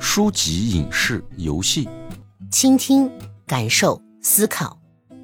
[0.00, 1.88] 书籍、影视、游戏，
[2.50, 3.08] 倾听、
[3.46, 4.78] 感受、思考。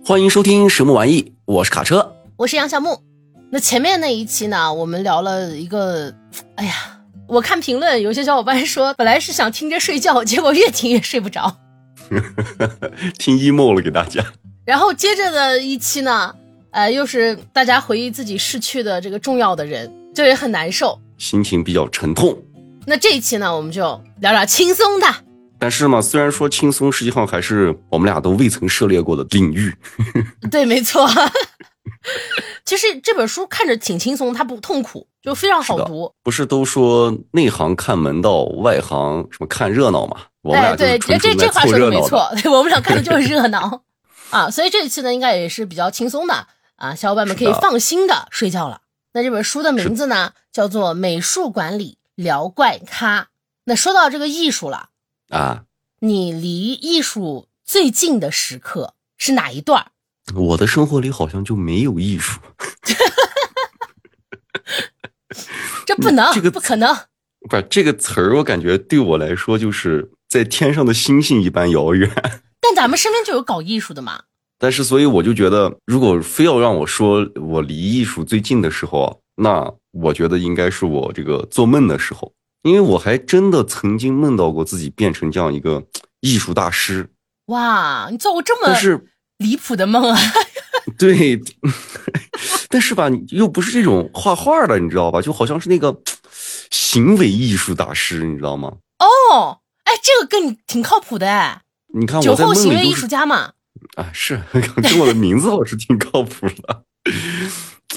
[0.04, 3.00] 欢迎收听《什么玩意》，我是卡车，我是杨小木。
[3.50, 6.14] 那前面那一期呢，我们聊了一个，
[6.54, 11.56] 哎呀，我看评论，有些小伙伴说，本来是想听着睡觉，结果越听越睡不着，
[13.18, 14.24] 听 emo 了给大家。
[14.64, 16.34] 然后接着的一期呢，
[16.70, 22.36] 呃，又是大家回忆自己逝去的这个重要的人，就也很难受，心情比较沉痛。
[22.86, 23.82] 那这一期呢，我们就
[24.20, 25.06] 聊聊轻松的。
[25.58, 29.74] 但是嘛，虽然说轻松，实际上还是我们俩都未曾涉猎过的领域。
[30.50, 31.08] 对，没错。
[32.64, 36.12] 其实这本书看着挺轻松，它不痛苦，就非常好读。
[36.22, 40.16] 不是都说内行看门道，外行什么看热闹嘛？
[40.52, 43.82] 哎，对，这这这话说的没错，我们俩看的就是热闹
[44.28, 44.50] 啊。
[44.50, 48.80] 所以这一期呢，应该也是比较轻松的啊，小伙伴们可以放心的睡觉了。
[49.14, 53.22] 那这本书的名字呢，叫做《美术馆里聊怪咖》。
[53.64, 54.90] 那说到这个艺术了。
[55.28, 55.64] 啊，
[56.00, 59.92] 你离艺术最近的时刻是哪一段？
[60.34, 62.40] 我的生活里好像就没有艺术，
[65.86, 66.92] 这不能，这个不可能。
[67.48, 72.10] 不是这个词儿，我感觉对我来说就是在天上的星星一般遥远。
[72.60, 74.24] 但咱们身边就有搞艺术的嘛。
[74.58, 82.32] 但是，所以我就觉得，如果非要让我说我离艺术最近的时候，那我觉得应该是我这个做梦的时候。
[82.62, 85.84] 因为我还真的曾经梦到过自己变成这样一个
[86.20, 87.06] 艺术大师。
[87.48, 90.18] 哇，你做过这么是离谱的梦啊？
[90.96, 91.38] 对，
[92.70, 95.20] 但是吧，又不是这种画画的，你知道吧？
[95.20, 95.94] 就好像是那个
[96.70, 98.72] 行为艺术大师，你知道吗？
[98.98, 101.60] 哦，哎，这个跟你挺靠谱的哎。
[101.92, 103.52] 你看我，酒后行为艺术家嘛。
[103.96, 106.84] 啊，是 跟我的名字倒是挺靠谱的。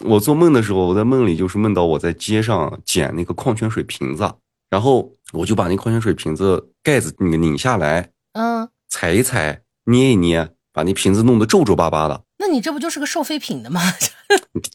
[0.04, 4.32] 我做梦的时候，我在梦里就是梦到我在街上捡那个矿泉水瓶子。
[4.70, 12.24] 然后我就把那矿泉水瓶子盖子那个拧下来，嗯，踩一踩，捏一捏，把那瓶子弄得皱皱巴巴的。
[12.40, 13.82] 那你这不就是个收废品的吗？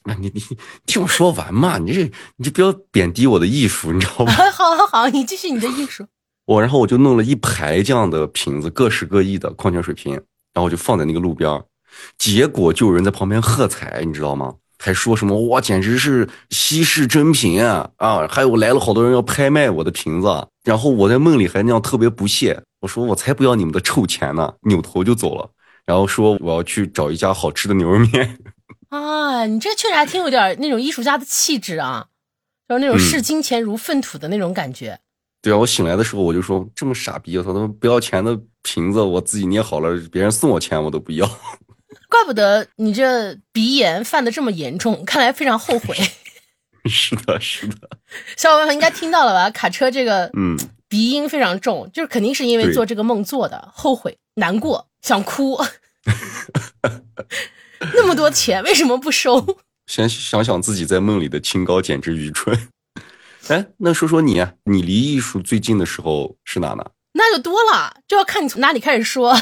[0.04, 0.42] 那 你你
[0.86, 4.32] 听我说完嘛，你这你就不要贬低我的艺术，你知道吗？
[4.50, 6.06] 好好好，你继续你的艺术。
[6.46, 10.18] 我然后我就弄了一排这样的瓶子，各式各异的矿泉水瓶，
[10.52, 11.62] 然后我就放在那个路边
[12.18, 14.54] 结果就有人在旁边喝彩，你知道吗？
[14.78, 17.88] 还说什么哇，简直是稀世珍品啊！
[17.98, 25.48] 啊，还有来了好多人要拍卖我的瓶子，然后我在梦里还那样特别不屑，我说我才不要你们的臭钱呢，扭头就走了。
[25.86, 28.38] 然后说我要去找一家好吃的牛肉面。
[28.90, 32.06] 啊，你这确实还挺有点那种艺术家的气质啊，
[32.68, 34.98] 就是那种视金钱如粪土的那种感觉。
[35.40, 41.26] 对啊，我醒来的时候我就说这么傻逼，我操，他妈不要钱的瓶子，我自己捏好了，别人送我钱我都不要。
[42.08, 45.96] 怪不得你这鼻炎犯的这么严重，看来非常后悔。
[46.88, 47.88] 是的，是的，
[48.36, 49.50] 小伙伴们应该听到了吧？
[49.50, 50.58] 卡车这个嗯
[50.88, 55.58] 鼻音非常重，就是肯定是因为做这个梦做的，后悔、难过、想哭。
[57.94, 59.58] 那么多钱为什么不收？
[59.86, 62.68] 先想想自己在梦里的清高简直愚蠢。
[63.48, 66.84] 哎，那说说你，你离艺术最近的时候是哪呢？
[67.12, 69.36] 那就多了，就要看你从哪里开始说。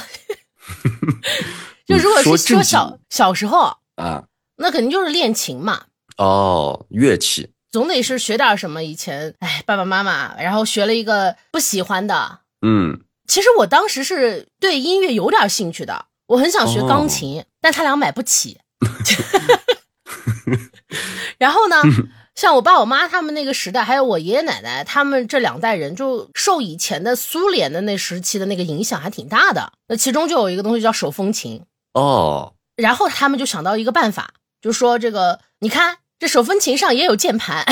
[1.87, 4.25] 就如果是说小小时候啊，
[4.57, 5.87] 那肯定就是练琴嘛。
[6.17, 8.85] 哦，乐器总得是学点什么。
[8.85, 12.41] 以前哎，爸爸妈妈，然后学了一个不喜欢的。
[12.63, 18.61] 嗯，其实我当时是对音乐有点兴趣的，我很想学钢琴，但他俩买不起。
[21.39, 21.83] 然后呢，
[22.41, 29.75] 像我爸我妈他们那个时代，还有我爷爷奶奶他们这两代人，就受以前的苏联的那时期的那个影响还挺大的。
[29.89, 31.63] 那其中就有一个东西叫手风琴。
[31.93, 37.67] 哦，然后他们就想到一个办法，就说这个，你看这手风琴上也有键盘，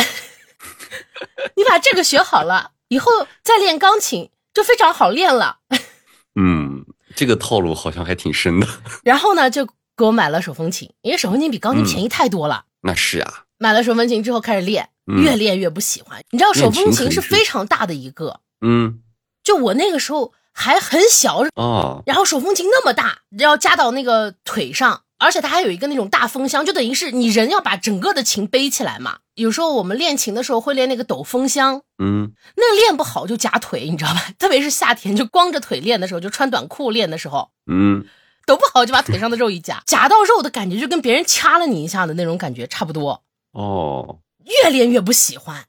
[1.56, 5.60] 你把这个学好了，以后再练钢琴就非常好练了。
[6.38, 6.84] 嗯，
[7.16, 8.68] 这个套路好像还挺深的。
[9.02, 9.64] 然后呢，就
[9.96, 12.66] 给我买了手风琴，因为手风琴比钢琴便宜太多了。
[12.82, 13.44] 那是呀。
[13.58, 16.22] 买了手风琴之后开始练，越练越不喜欢。
[16.30, 19.00] 你知道手风琴是非常大的一个，嗯，
[19.44, 20.32] 就我那个时候。
[20.60, 29.18] 还很小啊，然后手风琴那么大，要夹到那个腿上，而且它还有一个那种大风箱，就等于是你人要把整个的琴背起来嘛。
[29.36, 34.30] 有时候我们练琴的时候会练那个抖风箱，嗯，那练不好就夹腿，你知道吧？
[34.36, 38.04] 特别是夏天就光着腿练的时候，就穿短裤练的时候，嗯，
[38.44, 43.22] 抖不好就把腿上的肉一夹， 夹到肉的感觉就跟别人掐了你一下的那种感觉差不多。
[43.60, 45.64] 哦，越练越不喜欢，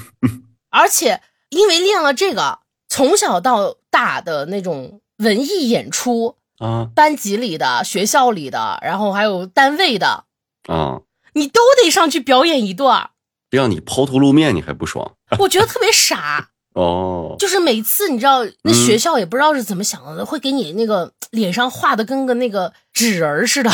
[0.70, 2.60] 而且因为练了这个。
[2.88, 10.24] 从小到大的那种文艺演出啊，班级里的、学校里的，然后还有单位的
[10.68, 11.00] 啊，
[11.32, 13.08] 你都得上去表演一段
[13.48, 15.14] 让你抛头露面，你还不爽？
[15.40, 16.50] 我觉得特别傻。
[16.76, 23.70] 哦，就是每次你知道，那学校也不知道是怎么想的，会给你那个脸上画的跟个那个纸人似的，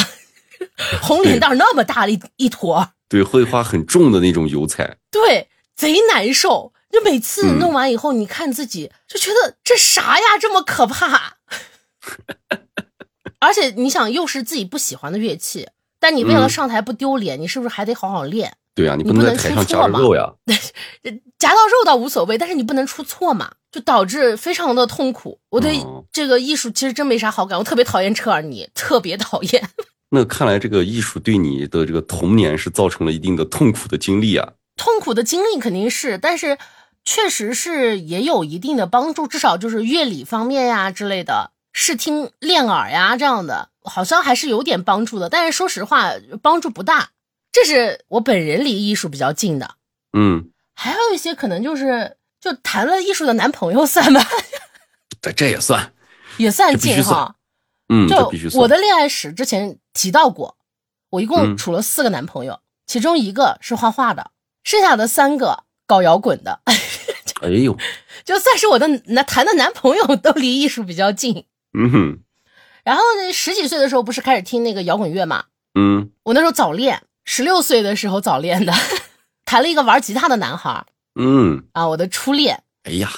[1.02, 2.90] 红脸蛋那么大的一一坨。
[3.08, 4.98] 对，会画很重的那种油彩。
[5.10, 6.72] 对，贼难受。
[6.90, 11.36] 就每次弄完以后，你看自己就觉得这啥呀，这么可怕。
[13.40, 15.68] 而且你想，又是自己不喜欢的乐器，
[16.00, 18.56] 但你为了上台不丢脸，你是不是还得好好练？
[18.74, 20.32] 对呀，你不能在台上夹肉呀。
[21.38, 25.38] 夹到肉倒无所谓，但是你不能出错嘛，就导致非常的痛苦。
[25.50, 25.78] 我对
[26.10, 29.68] 这个艺术其实真没啥好感，我特别讨厌车尔尼，特别讨厌。
[30.10, 34.52] 那看来这个艺术对你的这个童年是造成了一定的痛苦的经历啊。
[34.76, 36.56] 痛苦的经历肯定是，但是
[37.04, 45.28] 确实是也有一定的帮助，至少就是乐理方面呀之类的，视听练耳呀这样的，好像还是有点帮助的。
[45.28, 47.10] 但是说实话，帮助不大。
[47.50, 49.74] 这是我本人离艺术比较近的，
[50.12, 54.20] 嗯，还有一些可能就是就谈了艺术的男朋友算吗？
[55.20, 55.92] 这这也算，
[56.36, 57.34] 也算近哈。
[57.88, 60.56] 嗯，就我的恋爱史之前提到过，
[61.10, 64.30] 我一共处了四个男朋友，其中一个是画画的，
[64.64, 66.60] 剩下的三个搞摇滚的。
[67.40, 67.76] 哎呦，
[68.24, 71.44] 就算是我的男谈的男朋友都离艺术比较近。
[71.72, 72.18] 嗯哼。
[72.84, 75.44] 然后呢，十几岁的时候不是开始听那个摇滚乐嘛？
[75.74, 77.02] 嗯，我那时候早恋。
[77.24, 78.72] 十六岁的时候早恋的，
[79.44, 82.64] 谈了一个玩吉他的男孩嗯啊，我的初恋。
[82.84, 83.10] 哎呀，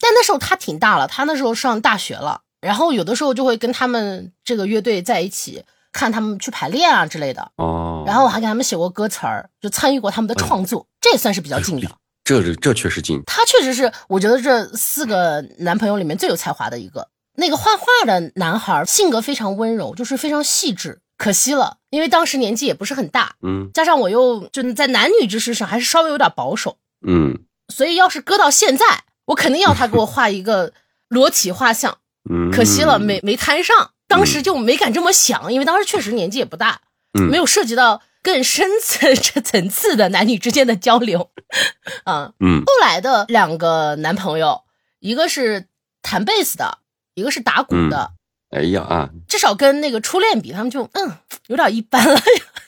[0.00, 2.40] 但那时候他挺大了，他那时候上大学了。
[2.60, 7.50] 然后有的时候就会跟他们这个乐队在一起，看他们去排练啊之类的。
[7.56, 8.04] 哦。
[8.06, 11.88] 然后我还给他们写过歌词儿，就参与过他们的创作，这也算是比较近的。
[12.24, 13.22] 这这这确实近。
[13.26, 17.08] 他确实是，我觉得这四个男朋友里面最有才华的一个。
[17.36, 21.00] 那个画画的男孩性格非常温柔，就是非常细致。
[21.16, 27.38] 可惜了，因为当时年纪也不是很大，嗯，加上我又就在男女之事上还是稍微有点保守，嗯，
[27.74, 28.84] 所以要是搁到现在，
[29.26, 30.72] 我肯定要他给我画一个
[31.08, 31.98] 裸体画像，
[32.30, 36.80] 嗯，可惜了，没没摊上，当时就没敢这么想，因为当时确实年纪也不大，
[37.18, 41.30] 嗯，没有涉及到更深层层次的男女之间的交流，
[42.04, 44.62] 啊，嗯，后来的两个男朋友，
[45.00, 45.66] 一个是
[46.02, 46.78] 弹贝斯的，
[47.14, 48.12] 一个是打鼓的。
[48.50, 49.10] 哎呀啊！
[49.28, 52.18] 至少跟那个初恋比，他们就嗯有点一般了。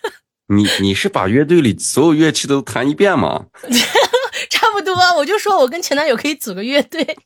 [0.55, 3.47] 你你是把乐队里所有乐器都弹一遍吗？
[4.51, 7.17] 差不多，我就说我跟前男友可以组个乐队，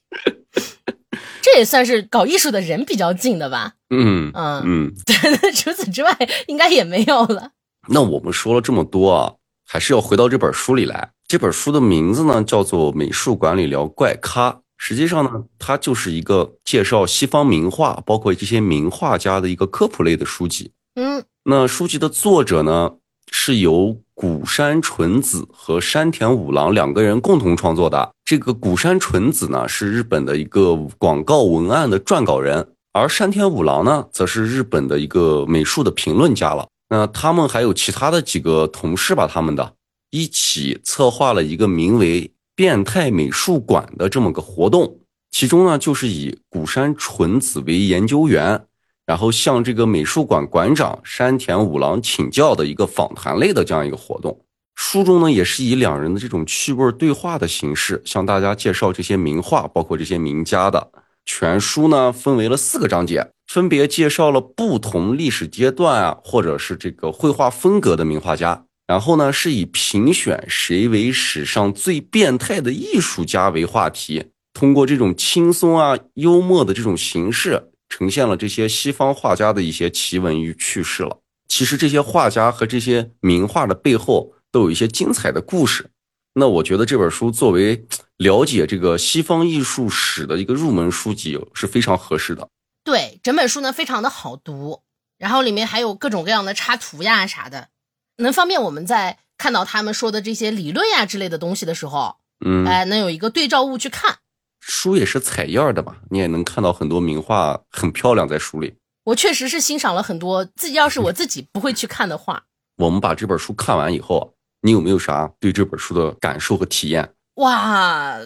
[1.45, 3.75] 这也算是搞艺术的人比较近的吧。
[3.91, 7.51] 嗯嗯嗯， 对除此之外应该也没有了。
[7.89, 9.35] 那我们说了这么多啊，
[9.67, 11.11] 还是要回到这本书里来。
[11.29, 14.51] 这本书的名字呢叫做《美术馆里聊怪咖》。
[14.79, 20.73] 实际上呢，它就是一个介绍西方名画，包括这些名画家的一个科普类的书籍。
[20.95, 22.95] 嗯，那书籍的作者呢，
[23.31, 28.11] 是由古山纯子和山田五郎两个人共同创作的。
[28.25, 36.67] 这个古山纯子呢，是日本的一个广告文案的撰稿人，而山田五郎呢，则是日本的一个美术的评论家了。
[36.89, 39.75] 那他们还有其他的几个同事吧，他们的
[40.11, 42.31] 一起策划了一个名为。
[42.57, 45.01] 变态美术馆的这么个活动，
[45.33, 48.65] 其中呢就是以古山纯子为研究员，
[49.07, 54.41] 然后向这个美术馆馆长山田五郎请教的一个访谈类的这样一个活动。
[54.75, 60.91] 书中呢也是以两人的这种趣味对话的形式，向大家介绍这些名画，包括这些名家的。
[61.27, 68.65] 全书呢分为了四个章节，分别介绍了不同历史阶段啊，或者是这个绘画风格的名画家。
[68.87, 81.21] 然后呢，是以评选谁为史上最变态的艺术家为话题，通过这种轻松啊、幽默的这种形式，呈现了这些西方画家的一些奇闻与趣事了。
[81.47, 85.89] 其实这些画家和这些名画的背后都有一些精彩的故事。
[86.33, 87.87] 那我觉得这本书作为
[88.17, 92.49] 了解这个西方艺术史的一个入门书籍是非常合适的。
[92.83, 94.83] 对，整本书呢非常的好读，
[95.17, 97.69] 然后里面还有各种各样的插图呀啥的。
[98.17, 104.19] 能方便我们在看到他们说的这些理论呀之类的东西的时候，嗯，哎，能有一个对照物去看。
[104.67, 108.75] 书也是彩页的嘛，你也能看到很多名画，很漂亮在书里。
[109.05, 112.45] 我确实是欣赏了很多自己要是我自己不会去看的话。
[112.79, 117.13] 我们把这本书看完以后，你有没有啥对这本书的感受和体验？
[117.35, 118.17] 哇，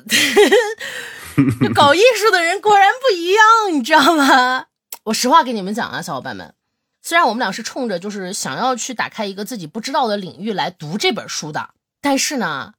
[1.74, 3.42] 搞艺术的人果然不一样，
[3.72, 4.66] 你知道吗？
[5.04, 6.54] 我实话跟你们讲啊，小伙伴们。
[7.02, 12.74] 虽然我们俩是冲着就是想要去打开一个自己不知道的领域来读这本书的，但是呢，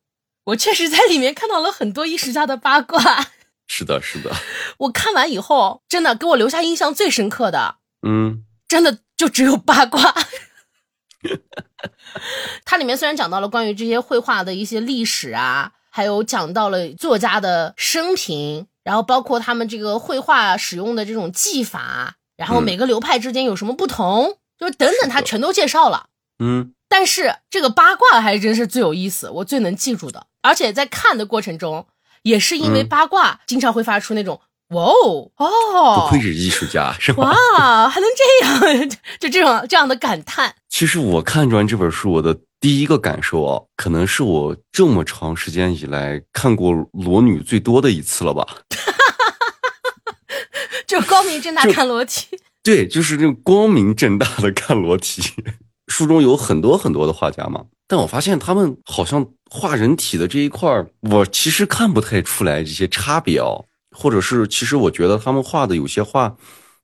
[0.46, 3.28] 我确实在里面看到了很多艺术家的八卦。
[3.72, 4.32] 是的，是的。
[4.80, 10.14] 我看完以后，真的给我留下印象最深刻的，嗯，真的就只有八卦。
[12.66, 26.08] 它里面虽然讲到了关于这些绘画的一些历史啊，还有讲到了作家的生平，然后包括他们这个绘画使用的这种技法，然后每个流派之间有什么不同，就是等等，他全都介绍了。
[26.40, 31.86] 嗯，但是这个八卦还真是最有意思，我最能记住的，而且在看的过程中，
[32.24, 34.42] 也是因为八卦，经常会发出那种。
[34.70, 37.24] 哇哦哦，不愧是艺术家，是吧？
[37.24, 40.54] 哇，还能这样， 就这种这样的感叹。
[40.70, 48.46] 其实我看完这本书，我的第一个感受啊，可能是我这么长时间以来看过裸女最多的一次了吧？
[50.86, 52.28] 就光明正大看裸体。
[52.62, 55.34] 对，就是那种光明正大的看裸体。
[55.90, 63.66] 书中有很多很多的画家嘛，但我发现他们好像画人体的这一块我其实看不太出来这些差别哦。
[63.92, 66.34] 或者是，其实我觉得他们画的有些画，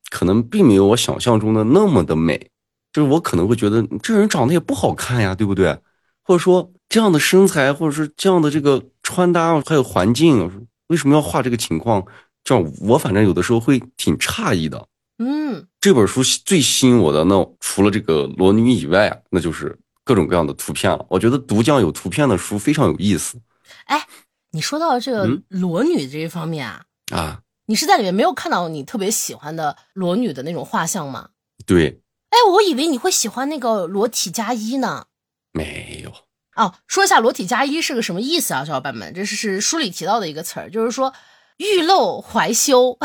[0.10, 2.50] 可能并没有我想象中的那么的美。
[2.92, 5.78] 就是我可能会觉得这人长得也不好看呀，对不对？
[6.24, 12.04] 或者说这样的身材，或者是这样的这个穿搭，还有环境，为什么要画这个情况？
[12.44, 14.88] 这样我反正有的时候会挺诧异的。
[15.18, 21.06] 嗯，这本书最吸引我的，那除了这个裸女以外啊，那就是各种各样的图片了。
[21.10, 23.40] 我觉得读将有图片的书非常有意思。
[23.86, 24.08] 哎，
[24.52, 26.84] 你说到这个裸女这一方面啊。
[27.14, 31.30] 啊，你是在里面没有看到你特别喜欢的裸女的那种画像吗？
[31.66, 35.06] 对，哎，我以为你会喜欢那个裸体加一呢。
[35.54, 36.12] 没有
[36.56, 41.14] 哦，说一下裸体加一是个什么意思啊，小伙伴们，这是是书里提到的一个词儿，就是说
[41.58, 42.98] 欲露还休，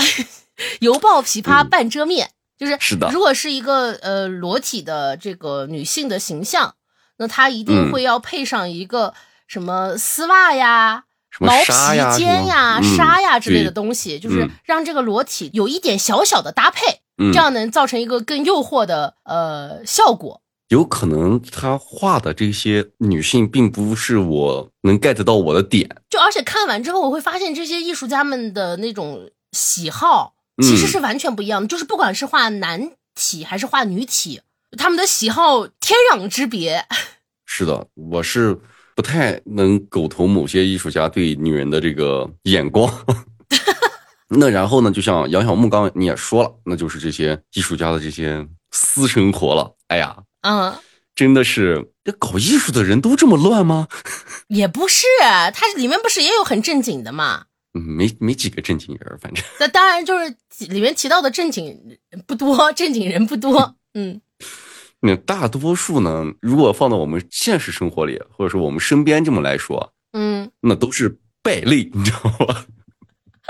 [0.81, 3.11] 犹抱琵琶半遮面，就是是的。
[3.11, 6.75] 如果是一个呃裸体的这个女性的形象，
[7.19, 9.15] 那她一定会要配上一个
[9.47, 11.05] 什么丝袜呀。
[11.39, 17.01] 毛皮肩呀、纱呀之类的东西，就是让这个裸体有一点小小的搭配，
[17.33, 20.43] 这样能造成一个更诱惑的呃效果。
[20.69, 25.89] 有可能他画的这些女性并不是我能 get 到我的点。
[26.11, 31.67] 就而且看完之后，我会发现这些艺术家们的那种喜好其实是完全不一样的。
[31.67, 34.41] 就是不管是画男体还是画女体，
[34.77, 36.87] 他们的喜好天壤之别。
[37.47, 38.59] 是的，我是。
[38.97, 42.93] 不太能苟同某些艺术家对女人的这个眼光，
[44.29, 49.75] 那然后呢，就像杨小木刚你也说了，那就是这些艺术家的这些私生活了。
[49.87, 50.77] 哎呀，嗯，
[51.15, 53.89] 真的是这搞艺术的人都这么乱吗？
[54.49, 55.07] 也不是，
[55.55, 57.47] 他里面不是也有很正经的吗？
[57.73, 60.37] 没没几个正经人，反正那当然就是
[60.69, 64.21] 里面提到的正经不多，正经人不多，嗯。
[65.03, 72.67] 那大多数呢，如果放到我们现实生活里，或者说我们身边这么来说，嗯，那都是败类，你知道吧？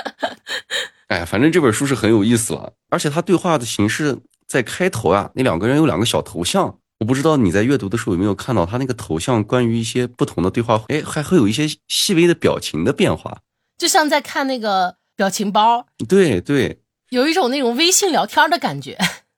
[1.08, 13.40] 哎，反正这本书是很有意思了，而且他对话的形式在开头啊，那两个人有两个小头像，我不知道你在阅读的时候有没有看到他那个头像，关于一些不同的对话，哎，还会有一些细微的表情的变化，
[13.76, 18.96] 就像在看那个表情包，对对，有一种那种微信聊天的感觉。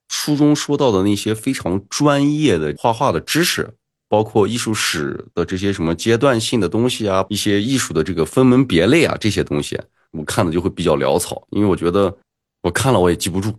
[0.08, 3.68] 书中说到的那些非常专业的画画的知识，
[4.10, 12.14] 包括艺术史的这些什么阶段性的东西啊，一些艺术的这个分门别类啊，这些东西我看的就会比较潦草，因为我觉得
[12.60, 13.58] 我看了我也记不住，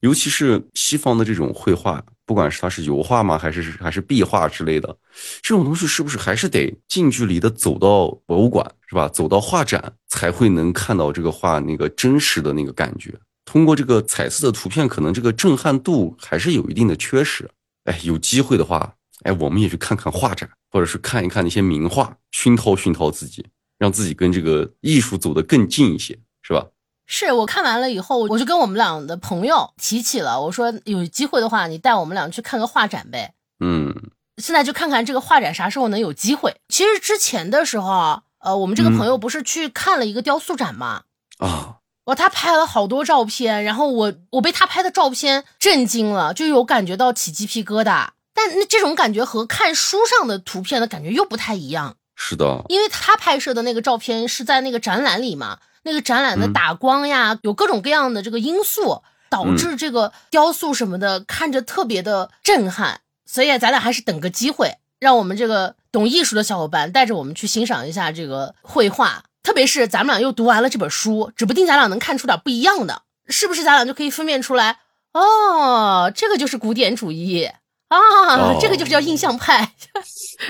[0.00, 4.96] 尤其是西方的这种绘画，不管是它是油画吗，还是还是壁画之类的，
[5.42, 9.08] 这种东西是不是还是得近距离的走到博物馆是吧？
[9.08, 13.14] 走到画展才会能看到这个画那个真实的那个感觉。
[13.44, 17.48] 通过这个彩色的图片，可能这个震撼度还是有一定的缺失。
[17.84, 23.46] 哎，有机会的话，哎，我们也去看看画展，或者是看一看那些名画，熏陶熏陶自己，
[23.78, 26.66] 让自己跟这个艺术走得更近一些，是吧？
[27.06, 33.32] 是我看完了以后，我就跟我们俩的朋友提起了，我说有机会的话，你带我们俩去看个画展呗。
[33.60, 33.94] 嗯，
[34.36, 36.56] 现在就看看这个画展啥时候能有机会。
[36.68, 41.02] 其实之前的时候，呃，我们这个朋友不是去看了一个雕塑展吗？
[41.38, 41.76] 啊。
[42.04, 48.08] 哇，他拍了好多照片，然后我我被他拍的照片震惊了，就有感觉到起鸡皮疙瘩。
[48.32, 51.96] 但那这种感觉和看书上的图片的感觉又不太一样。
[52.14, 63.02] 是的，因为他拍摄的那个照片是在那个展览里嘛，那个展览的打光呀，有各种各样的这个因素，导致这个雕塑什么的看着特别的震撼。
[63.26, 69.24] 所以咱俩还是等个机会，让我们这个懂艺术的小伙伴带着我们去欣赏一下这个绘画。
[69.42, 73.64] 特别是咱们俩又读完了这本书，指不定咱俩能看出点不一样的，是不是？
[73.64, 74.80] 咱俩就可以分辨出来，
[75.12, 77.48] 哦，这个就是古典主义
[77.88, 79.72] 啊，这个就是叫印象派，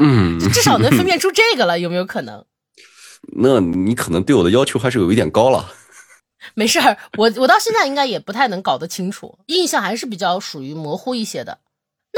[0.01, 2.45] 嗯，至少能分辨出这个了，有没有可能？
[3.37, 5.73] 那你可能对我的要求还是有一点高了。
[6.55, 11.59] 没事儿，我我到现在应该也不太能搞得清楚，印象还是比较属于模糊一些的。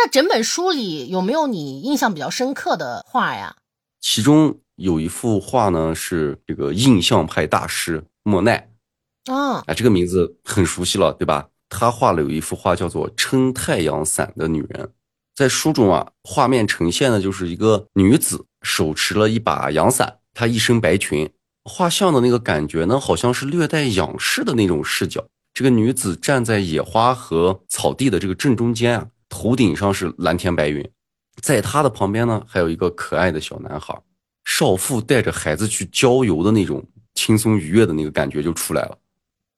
[0.03, 3.57] 那整本书里有没有你印象比较深刻的画呀？
[4.01, 8.71] 其中有一幅画呢，是这个印象派大师莫奈
[9.31, 11.49] 啊，啊，这个名字很熟悉了，对吧？
[11.69, 14.87] 他画了有一幅画叫做《撑太阳伞的女人》。
[15.35, 21.31] 在书中啊，画面呈现的就是一个女子手持了一把阳伞，她一身白裙，
[21.65, 25.27] 画像的那个感觉呢，好像是略带仰视的那种视角。
[25.53, 30.87] 这个女子站在野花和草地的这个正中间啊，头顶上是蓝天白云，
[31.41, 33.99] 在他的旁边呢，还有一个可爱的小男孩，
[34.45, 38.99] 少妇带着孩子去郊游的那种轻松愉悦的那个感觉就出来了。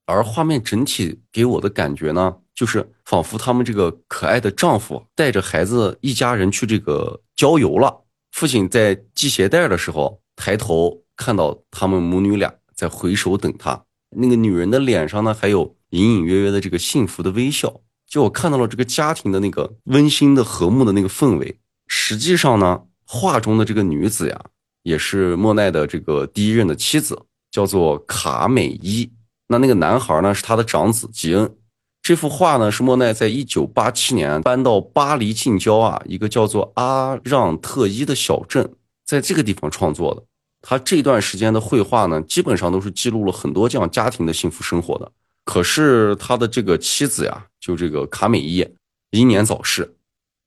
[0.05, 2.37] 而画面整体给我的感觉呢？
[2.55, 8.05] 就是仿佛他们这个可爱的丈夫带着孩子一家人去这个郊游了。
[8.31, 13.83] 父亲在系鞋带的时候，抬头看到他们母女俩在回首等他。
[14.11, 17.81] 那个女人的脸上呢，还有隐隐约约的这个幸福的微笑。
[18.13, 21.59] 就我看到了这个家庭的那个温馨的和睦的那个氛围。
[21.87, 24.39] 实际上呢，画中的这个女子呀，
[24.83, 27.19] 也是莫奈的这个第一任的妻子，
[27.51, 29.11] 叫做卡美伊。
[29.49, 31.57] 那那个男孩呢，是他的长子吉恩。
[32.03, 38.75] 这幅画呢，是莫奈在一九八七年搬到巴黎近郊啊一个叫做阿让特伊的小镇，
[39.07, 40.23] 在这个地方创作的。
[40.61, 45.11] 他这段时间的绘画呢，基本上都是记录了很多这样家庭的幸福生活的。
[45.45, 48.67] 可是他的这个妻子呀，就这个卡美伊
[49.11, 49.97] 英年早逝，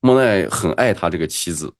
[0.00, 1.72] 莫奈很爱他这个妻子，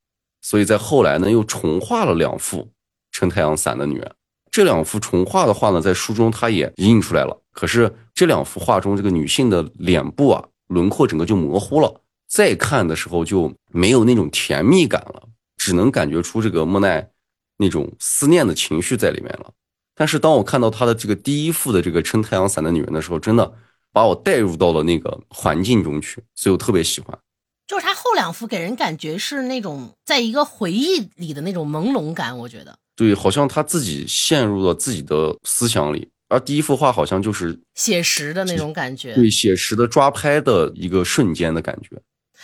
[0.43, 2.69] 所以在后来呢，又重画了两幅
[3.11, 4.15] 撑太阳伞的女人。
[4.51, 7.43] 这两幅重画的画呢，在书中他也印出来了。
[7.53, 12.03] 可是这两幅画中，这个女性的脸部啊，轮廓整个就模糊了。
[12.29, 15.23] 再看的时候就没有那种甜蜜感了，
[15.57, 17.09] 只能感觉出这个莫奈
[17.57, 19.53] 那种思念的情绪在里面了。
[19.97, 23.51] 但是当我看到他的这个第一幅的这个撑太阳伞的女人的时候，真的
[23.93, 27.19] 把我带入到了那个环境中去，所以我特别喜欢。
[27.67, 32.79] 就是他后两幅给人感觉是那种在一个回忆里的那种朦胧感，我觉得。
[32.95, 42.01] 对，好像他自己陷入了自己的思想里，而第一幅画好像就是写实的那种感觉，对，写实的抓拍的一个瞬间的感觉。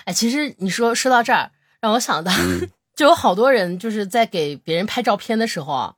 [0.07, 2.33] 哎，其实你说说到这儿，让我想到，
[2.97, 5.95] 就有好多人就是在给别人拍照片的时候啊，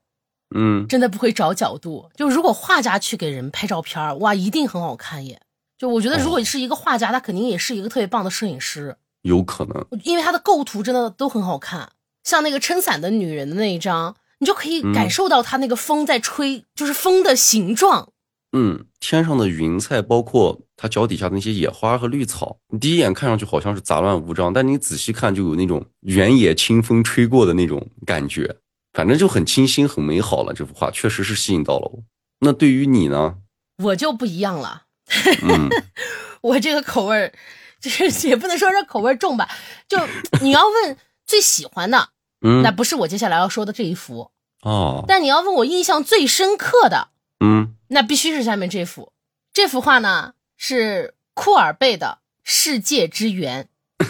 [0.54, 2.08] 嗯，真的不会找角度。
[2.16, 5.40] 就如果画家去给人拍照片，哇，一定很好看耶。
[5.76, 11.90] 就我觉得，如果是一个画家，他肯定也是一个特别棒的摄影师，有可能，因为他的构图真的都很好看，
[12.22, 14.16] 像那个撑伞的女人的那一张。
[14.40, 18.10] 你就可以感受到它那个风在吹，就是风的形状。
[18.52, 28.54] 嗯，天上的云彩，包括它脚底下的那些野花和绿草，你第一眼看上去好像是杂乱无章，但你仔细看就有那种原野清风吹过的那种感觉，
[28.94, 30.54] 反正就很清新、很美好了。
[30.54, 32.02] 这幅画确实是吸引到了我。
[32.40, 33.34] 那对于你呢？
[33.82, 34.84] 我就不一样了。
[36.40, 37.32] 我这个口味儿，
[37.80, 39.48] 就是也不能说是口味重吧。
[39.88, 39.98] 就
[40.40, 44.30] 你要问最喜欢的，嗯，那不是我接下来要说的这一幅。
[44.62, 47.08] 哦，但你要问我印象最深刻的，
[47.44, 49.12] 嗯，那必须是下面这幅。
[49.52, 53.64] 这幅画呢是库尔贝的《世界之源》。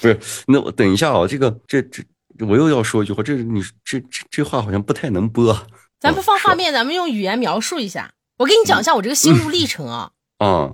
[0.00, 2.02] 不是，那我等一下啊，这个这这
[2.40, 5.66] 我又要说一句话，这你这这这话好像不太能播。
[6.00, 8.12] 咱不放画面，咱们用语言描述一下。
[8.38, 10.10] 我给你讲一下我这个心路历程啊。
[10.38, 10.72] 啊，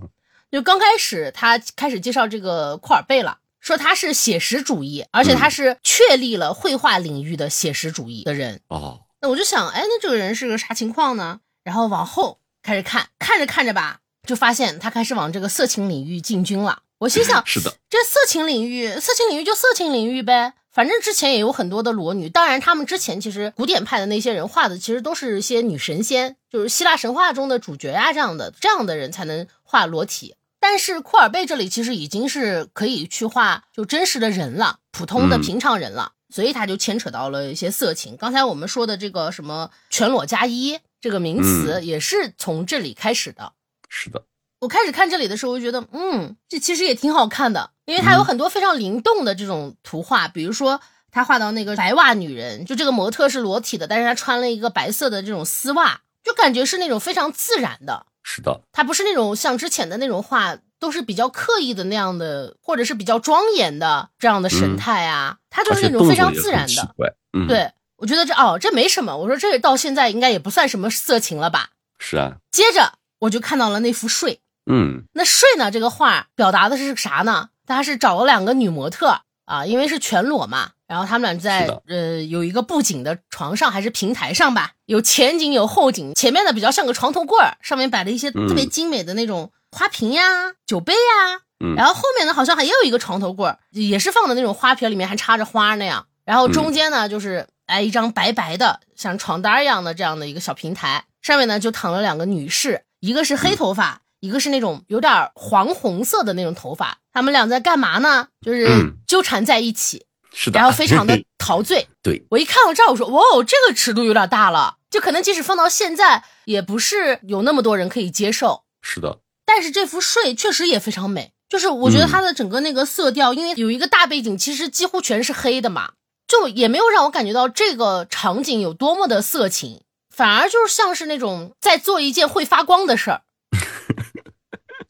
[0.50, 3.38] 就刚开始他开始介绍这个库尔贝了。
[3.60, 9.02] 说他是写实主义，而且他是确立了绘画领域的写实主义的人哦。
[9.20, 11.38] 那我就想，哎，那这个人是个啥情况呢？
[11.62, 16.82] 然后往后开始看，看着看着吧，就发现他开始往这个色情领域进军了。
[16.98, 22.28] 我心想，是的，这色情领域，色情领域就色情领域呗，反正之前也有很多的裸女。
[22.28, 30.36] 当然，他们之前其实古典派的那些人画的，其实都是一些女神仙，就是希腊神话中的主角呀，这样的这样的人才能画裸体。
[30.58, 38.16] 但是库尔贝这里其实已经是可以去画就真实的人了，普通的平常人了，所以他就牵扯到了一些色情。
[38.16, 43.52] 刚才我们说的这个什么全裸加一这个名词也是从这里开始的。
[43.88, 44.24] 是的，
[44.62, 58.06] 我开始看这里的时候，我就觉得，嗯，这其实也挺好看的，因为它有很多非常灵动的这种图画，比如说他画到那个白袜女人，就这个模特是裸体的，但是她穿了一个白色的这种丝袜，就感觉是那种非常自然的。
[58.22, 65.38] 是的，它不是那种像之前的那种画，都是比较刻意的那样的，或者是比较庄严的这样的神态啊。
[65.50, 66.94] 它就是那种非常自然的。
[67.32, 69.16] 嗯，对，我觉得这哦，这没什么。
[69.16, 71.70] 我说这到现在应该也不算什么色情了吧？
[71.98, 72.36] 是啊。
[72.52, 74.38] 接着我就看到了那幅睡。
[74.66, 75.70] 嗯，那睡呢？
[75.70, 77.48] 这个画表达的是啥呢？
[77.66, 80.70] 他是找了两个女模特啊，因为是全裸嘛。
[80.86, 90.22] 然后他们俩在呃有一个布景的床上还是平台上吧，有前景有后景，前面呢比较像个床头柜儿，上面摆了一些特别精美的那种花瓶呀、
[90.66, 96.06] 酒杯呀，嗯然后后面呢好像还也有一个床头柜儿，也是放的那种花瓶，里面还插着花那样。
[96.26, 106.98] 然后中间呢就是哎一张白白的像床单一样的这样的一个小平台，上面呢就躺了两个女士，一个是黑头发，一个是那种有点黄红色的那种头发。
[107.12, 108.28] 他们俩在干嘛呢？
[108.40, 111.88] 就是嗯纠缠在一起，是的，然后非常的 陶醉。
[112.02, 118.62] 对，我一看到这儿，我说哇，哦这个尺度有点大了，就可能即使放到现在，也不是有那么多人可以接受。
[118.80, 125.92] 是的，但是这幅睡确实也非常美，就是我觉得嗯它的整个那个色调，因为有一个大背景，其实几乎全是黑的嘛，
[126.28, 133.22] 就也没有让我感觉到这个场景有多么的色情，反而就是像是那种在做一件会发光的事儿。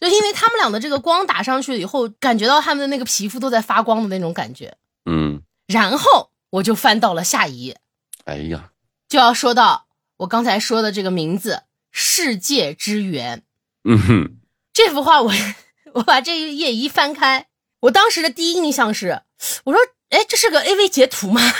[0.08, 4.76] 就因为他们俩的这个光打上去以后，感觉到他们的那个皮肤都在发光的那种感觉。
[5.04, 7.80] 嗯，然后我就翻到了下一页，
[8.24, 8.70] 哎呀，
[9.08, 9.86] 就要说到
[10.18, 13.42] 我刚才说的这个名字“世界之源”。
[13.84, 14.36] 嗯哼，
[14.72, 15.32] 这幅画我
[15.94, 17.48] 我把这一页一翻开，
[17.80, 19.22] 我当时的第一印象是，
[19.64, 21.40] 我说，哎，这是个 AV 截图吗？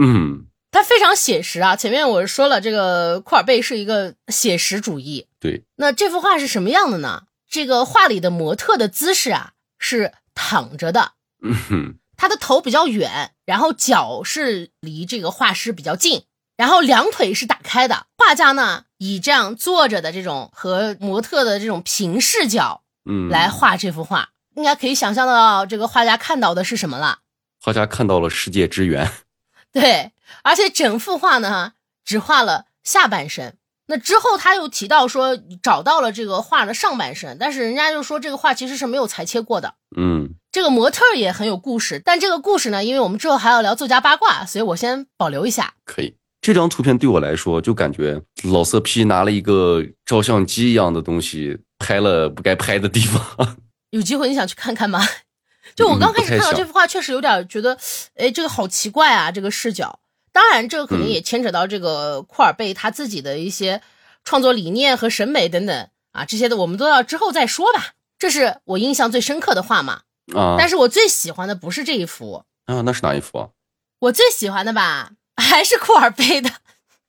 [0.00, 0.46] 嗯，
[0.76, 1.74] 它非常写实啊。
[1.74, 5.26] 前面我说了，这个库尔贝是一个写实主义。
[5.40, 7.22] 对，那这幅画是什么样的呢？
[7.48, 11.12] 这个画里的模特的姿势啊是躺着的，
[11.42, 16.24] 嗯哼，他的头比较远，然后脚是离这个画师比较近，
[16.58, 18.04] 然后两腿是打开的。
[18.18, 27.20] 画家呢以这样坐着的这种和模特的这种平视角嗯，来画这幅画，应该可以想象到这个画家看到的是什么了。
[27.62, 29.10] 画家看到了世界之源，
[29.72, 30.12] 对，
[30.42, 31.72] 而且整幅画呢
[32.04, 33.56] 只画了下半身。
[33.88, 39.74] 那之后他又提到说找到了这个画的上半身，但是人家就说这个画其实是没有裁切过的。
[39.96, 45.74] 嗯，这个模特也很有故事，但这个故事呢，因为我们之后还要聊作家八卦，所以我先保留一下。
[45.84, 46.16] 可以。
[46.40, 53.56] 这张图片对我来说，就感觉老色批拿了一个照相机一样的东西，拍了不该拍的地方。
[53.90, 55.00] 有机会你想去看看吗？
[55.76, 57.78] 就我刚开始看到这幅画，确实有点觉得，
[58.16, 60.00] 哎，这个好奇怪啊，这个视角。
[60.36, 63.80] 当然，这个肯定嗯也牵扯到这个库尔贝他自己的一些
[64.22, 67.94] 创作理念和审美等等啊，这些的我们都要之后再说吧。
[68.18, 70.02] 这是我印象最深刻的画嘛，
[70.34, 73.48] 啊但是我最喜欢的不是这一幅，啊，那是哪一幅啊？
[74.00, 76.50] 我最喜欢的吧还是库尔贝的。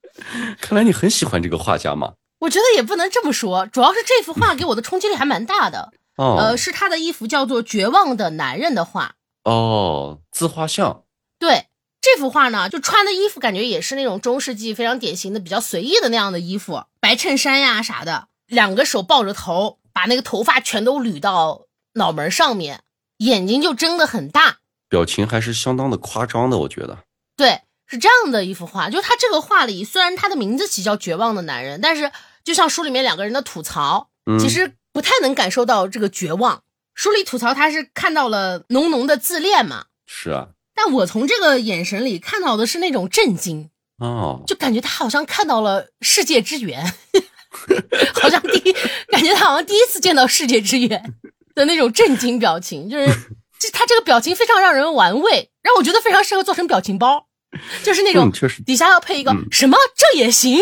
[0.62, 2.14] 看来你很喜欢这个画家嘛。
[2.40, 5.92] 我觉得也不能这么说，主要是这幅画给我的冲击力还蛮大的。
[6.16, 9.16] 哦，呃，是他的一幅叫做《绝望的男人》的画。
[9.44, 11.04] 哦，自画像。
[11.40, 11.66] 对
[12.16, 21.66] 这幅画呢，就穿的衣服感觉也是那种中世纪非常典型的、比较随意的那样的衣服，白衬衫呀啥的，两个手抱着头，把那个头发全都捋到
[21.96, 22.84] 脑门上面，
[23.18, 24.60] 眼睛就睁得很大。
[24.88, 27.00] 表情还是相当的夸张的，我觉得。
[27.36, 28.90] 对，是这样的一幅画。
[28.90, 32.12] 就他这个画里，虽然他的名字起叫《绝望的男人》，但是
[32.46, 36.64] 就像书里面两个人的吐槽，嗯，其实不太能感受到这个绝望。
[36.96, 40.50] 书里吐槽他是看到了浓浓的自恋嘛，是啊。
[40.78, 46.94] 但我从这个眼神里看到的是那种震惊，哦，就感觉他好像看到了世界之源，
[48.14, 48.74] 好像第一
[49.08, 51.16] 感觉他好像第一次见到世界之源
[51.56, 53.08] 的那种震惊表情，就是
[53.60, 57.26] 就他这个表情非常让人玩味，让我觉得非常适合做成表情包，
[57.84, 58.62] 就是那种嗯，确实。
[58.62, 60.60] 底下要配一个嗯什么这也行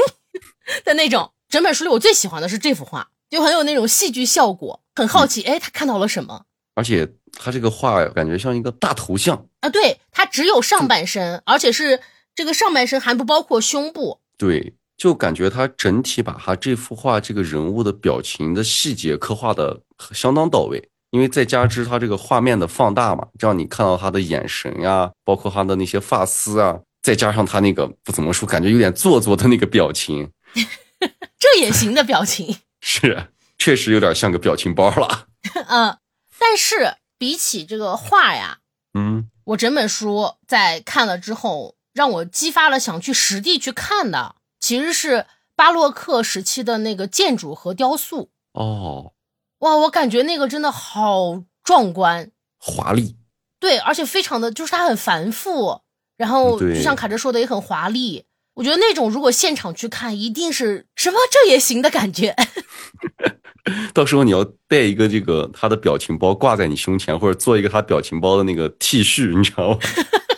[0.86, 1.34] 的那种。
[1.50, 6.46] 整本书里我最喜欢的是这幅画，就很有那种戏剧效果，很好奇，哎，他看到了什么？
[6.74, 9.46] 而且他这个画感觉像一个大头像。
[9.60, 12.00] 啊，对，他只有上半身，而且是
[12.34, 14.20] 这个上半身还不包括胸部。
[14.38, 19.82] 对，就感觉他整体把他这幅画这个人物的表情的细节刻画的
[20.14, 20.90] 相当到位。
[21.12, 30.30] 因为再加之他这个画面的放大嘛，让你看到他的眼神呀，包括他的那些发丝啊，再加上他那个不怎么说，感觉有点做作的那个表情，
[31.40, 35.28] 这也行的表情， 是确实有点像个表情包了。
[35.70, 35.98] 嗯，
[36.38, 38.60] 但是比起这个画呀，
[38.94, 48.30] 嗯，我整本书在看了之后，让我激发了想去实地去看的，其实是巴洛克时期的那个建筑和雕塑。
[48.54, 49.14] 哦，
[49.58, 53.18] 哇，我感觉那个真的好壮观，华丽，
[53.60, 55.82] 对，而且非常的就是它很繁复，
[56.18, 58.26] 然后就像卡哲说的也很华丽。
[58.56, 62.36] 我觉得那种如果现场去看，一定是什么这也行的感觉。
[63.94, 69.80] 到时候你要带一个这个他的表情包挂在你胸前，或者做一个他表情包的那个 T 恤，你知道吗？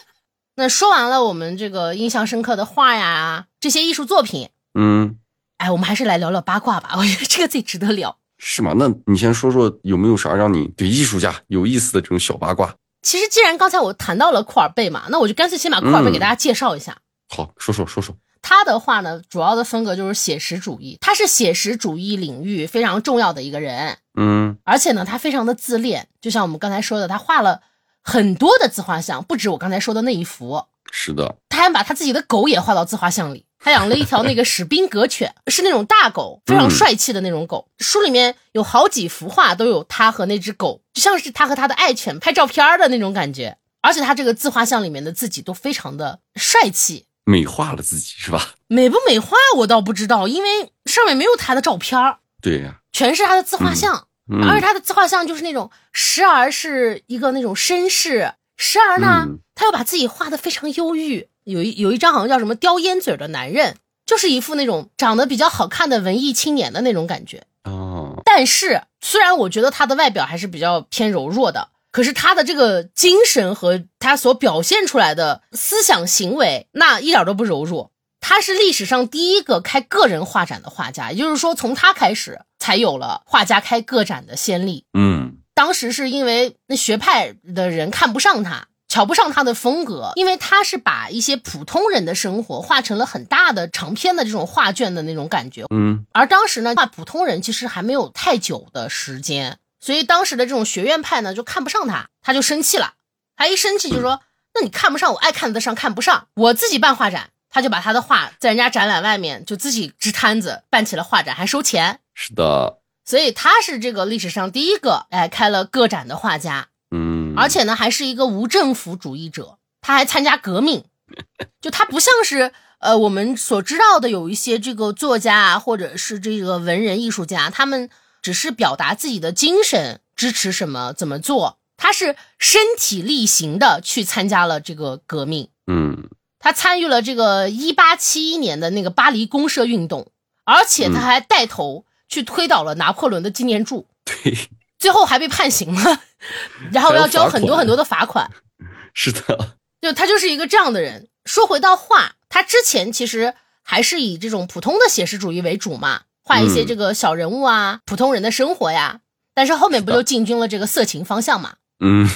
[0.55, 5.17] 那说完了我们这个印象深刻的画呀，这些艺术作品，嗯，
[5.57, 6.95] 哎，我们还是来聊聊八卦吧。
[6.97, 8.17] 我觉得这个最值得聊。
[8.39, 8.73] 是吗？
[8.77, 12.73] 那你先说说有没有啥让你对艺术家有意思的这种小八卦？
[13.03, 16.97] 其实既然刚才我谈到了库尔贝嘛，那我就干脆先把库尔贝嗯给大家介绍一下。
[17.29, 18.15] 好，说说说说。
[18.41, 23.97] 他的画呢，主要的风格就是写实主义，他是写实主义领域非常重要的一个人。
[24.17, 27.61] 嗯，而且呢，他非常的自恋，就像我们刚才说的，他画了
[28.01, 30.63] 很多的自画像，不止我刚才说的那一幅。
[30.91, 33.45] 是的，他还把他自己的狗也画到自画像里。
[33.59, 37.67] 他养了一条那个史宾格犬，是那种大狗，非常帅气的那种狗。
[37.79, 43.57] 书里面有好几幅画都有他和那只狗，就像是他和他的爱犬拍照片的那种感觉。
[43.81, 48.55] 而且他这个自画像里面的自己都非常的帅气，美化了自己是吧？
[48.67, 51.99] 美不美化我倒不知道，因为上面没有他的照片
[52.41, 61.27] 对呀，全是他的自画像，嗯而且他的自画像就是那种时而是一个那种绅士，时而呢、嗯他又把自己画的非常忧郁。
[61.43, 67.43] 有一有一张好像叫什么叼烟嘴的男人，就是一副那种长得比较好看的文艺青年的那种感觉。
[67.63, 77.91] 哦，但是虽然我觉得他的外表还是比较偏柔弱的，可是他的这个精神和他所表现出来的思想行为，那一点都不柔弱。
[78.19, 84.85] 他是历史上第一个开个人画展的画家，也就是说，从他开始才有了画家开个展的先例。
[84.95, 95.65] 嗯当时是因为那学派的人看不上他，瞧不上他的风格，因为他是把一些普通人的生活画成了很大的长篇的这种画卷的那种感觉。
[95.73, 102.93] 嗯而当时呢，画普通人其实还没有太久的时间，所以当时的这种学院派呢就看不上他，他就生气了。
[103.35, 104.21] 他一生气就说
[104.55, 112.01] ：“那你看不上我，爱看得上看不上，我自己办画展。”他就把他的画在人家展览外面就自己支摊子办起了画展，还收钱。
[112.13, 120.83] 是的，所以他是这个历史上第一个哎开了个展的画家，嗯，而且呢还是一个无政府主义者，他还参加革命，
[121.61, 127.89] 就他不像是呃我们所知道的有一些这个作家啊，或者是这个文人艺术家，他们
[128.27, 135.47] 只是表达自己的精神，支持什么怎么做，他是身体力行的去参加了这个革命。
[135.65, 140.11] 嗯他参与了这个一八七一年的那个巴黎公社运动，
[140.43, 146.01] 而且他还带头去推倒了拿破仑的纪念柱， 对，最后还被判刑了，
[146.73, 148.29] 然后要交很多很多的罚款。
[148.93, 151.07] 是的，就他就是一个这样的人。
[151.23, 158.99] 说回到画，他之前其实还是以这种普通的写实主义为主嘛，画一些这个小人物啊、普通人的生活呀。
[159.33, 161.53] 但是后面不就进军了这个色情方向嘛？
[161.79, 162.09] 嗯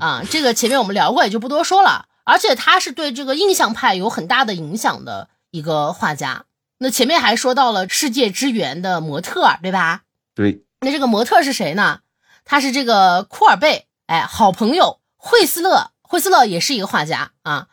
[0.00, 2.06] 啊，这个前面我们聊过，也就不多说了。
[2.24, 6.44] 而且他是对这个印象派有很大的影响的一个画家。
[6.78, 10.02] 那前面还说到了世界之源的模特儿，对吧？
[10.34, 12.00] 对，那这个模特是谁呢？
[12.44, 17.68] 他是这个库尔贝，哎，好朋友惠斯勒，惠斯勒也是一个画家啊，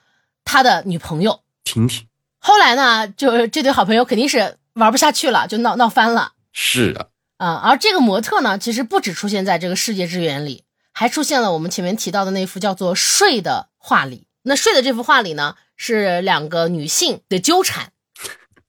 [0.45, 1.41] 他的女朋友。
[1.63, 6.95] 婷婷，后来呢，就是这对好朋友肯定是玩不下去了，就闹闹翻了是
[7.37, 7.61] 啊，啊。
[7.63, 14.27] 而这个模特呢，其实不只出现在这个世界之源里，还出现了我们前面提到的那幅叫做《睡》的画里。
[14.43, 17.91] 那《睡》的这幅画里呢，是两个女性的纠缠，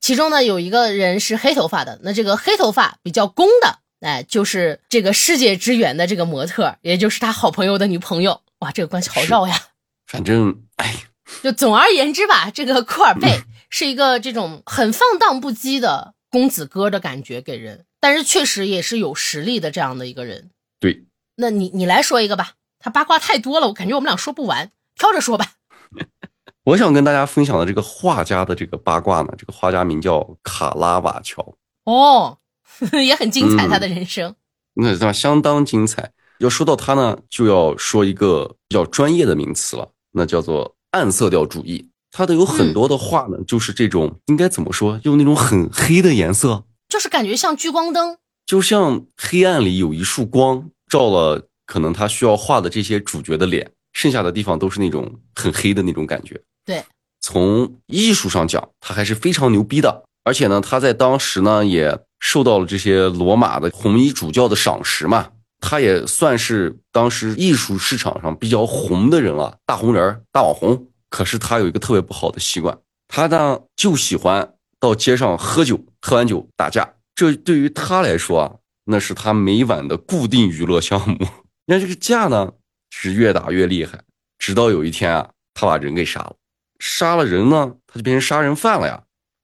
[0.01, 8.43] 其中呢有一个人是黑头发的，那这个黑头发比较公的，哎，就是这个世界之源的这个模特，也就是他好朋友的女朋友。
[8.59, 9.59] 哇，这个关系好绕呀！
[10.07, 10.95] 反正哎，
[11.43, 13.41] 就总而言之吧，这个库尔贝
[13.73, 20.51] 是一个这种很放荡不羁的公子哥的感觉给人，但是确实也是有实力的这样的一个人。
[20.79, 21.07] 对，
[21.37, 25.53] 那你你来说一个吧，他八卦太多了，我感觉我们俩说不完，挑着说吧。
[26.65, 32.39] 我想跟大家分享的这个画家的这个八卦呢，这个画家名叫卡拉瓦乔，哦，
[33.03, 34.37] 也很精彩，嗯他的人生。
[34.75, 35.13] 那对吧？
[35.13, 36.13] 相当精彩。
[36.39, 41.89] 要说到他呢，就要说一个比较专业的名词了，那叫做暗色调主义。
[42.15, 56.39] 他的有很多的画呢，就是这种应该怎么说，用那种很黑的颜色，就是感觉像聚光灯，就像黑暗里有一束光照了可能他需要画的这些主角的脸，剩下的地方都是那种很黑的那种感觉。
[56.67, 56.85] 对，
[57.23, 70.89] 从艺术上讲，他还是非常牛逼的，而且呢，他在当时呢也受到了这些罗马的红衣主教的赏识嘛，他也算是当时艺术市场上比较红的人了，大红人儿、大网红。
[71.13, 76.95] 可是他有一个特别不好的习惯，他呢就喜欢到街上喝酒，喝完酒打架。
[77.15, 78.55] 这对于他来说啊，
[78.87, 81.19] 那是他每晚的固定娱乐项目。
[81.69, 82.55] 那这个架呢
[82.89, 84.03] 是越打越厉害，
[84.39, 86.35] 直到有一天啊，他把人给杀了。
[86.79, 89.03] 杀了人呢，他就变成杀人犯了呀，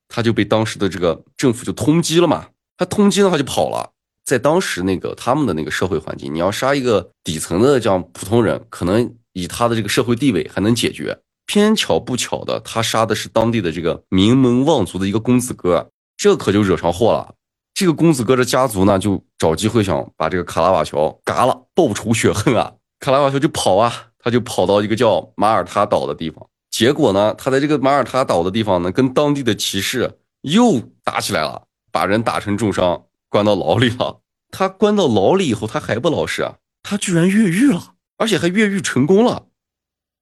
[0.08, 2.48] 他就被当时的这个政府就通缉了嘛。
[2.78, 3.92] 他通缉了，他就跑了。
[4.24, 11.18] 在当时那个他们的那个社会环境，你要杀一个底层的这样普通人，可能以他的这个社会地位还能解决。
[11.48, 17.34] 偏巧不巧的，他杀的是当地的这个名门望族的一个公子哥，这可就惹上祸了。
[17.72, 22.74] 这个公子哥的家族呢，就找机会想把这个卡拉瓦乔嘎了，报仇雪恨啊！
[23.00, 26.46] 卡拉瓦乔就跑啊，他就跑到一个叫马耳他岛的地方。
[26.70, 34.20] 结果呢，他在这个马耳他岛的地方呢，跟当地的骑士又打起来了，把人打成重伤，关到牢里了。
[34.50, 39.46] 他关到牢里以后，他还不老实啊，他居然越狱了，而且还越狱成功了。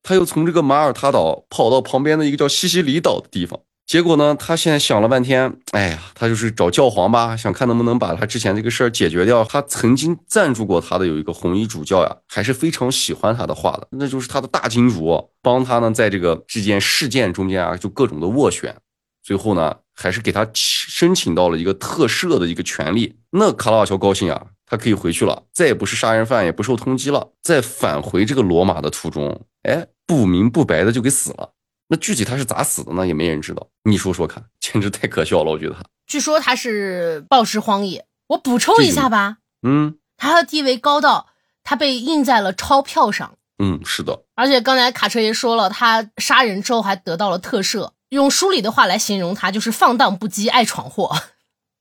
[0.07, 3.59] 他又从这个马耳他岛跑到旁边的一个叫西西里岛的地方。
[3.85, 4.37] 结果呢？
[4.37, 9.45] 他现在想了半天，哎呀，他就是找教皇吧，想看能不能把他之前这个事儿解决掉。
[9.45, 18.77] 他曾经赞助过他的有一个红衣主教呀，还是非常喜欢他的画的，那就是他的大金主，帮他呢在这个这件事件中间啊，就各种的斡旋，
[19.23, 23.16] 最后呢，还是给他申请到了一个特赦的一个权利。
[23.31, 27.33] 那卡拉瓦乔高兴啊，他可以回去了，再也不是杀人犯，也不受通缉了。
[27.40, 31.52] 在返回这个罗马的途中，哎，不明不白的就给死了。
[31.88, 33.07] 那具体他是咋死的呢？
[33.07, 33.68] 也没人知道。
[33.85, 35.52] 你说说看，简直太可笑了！
[35.52, 38.05] 我觉得他，据说他是暴尸荒野。
[38.26, 41.29] 我补充一下吧，嗯，他的地位高到
[41.62, 43.38] 他被印在了钞票上。
[43.59, 44.24] 嗯，是的。
[44.35, 47.92] 而且刚才卡车爷说了，他杀人之后还得到了特赦。
[48.09, 51.16] 用书里的话来形容他，就是放荡不羁、爱闯祸。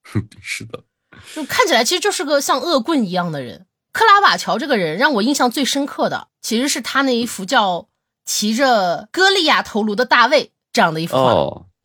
[0.40, 0.84] 是的，
[1.34, 3.66] 就看起来其实就是个像恶棍一样的人。
[3.92, 7.88] 克拉瓦乔这个人让我印象最深刻的，其实是他那一幅叫。
[8.28, 11.32] 骑着歌利亚头颅的大卫这样的一幅画，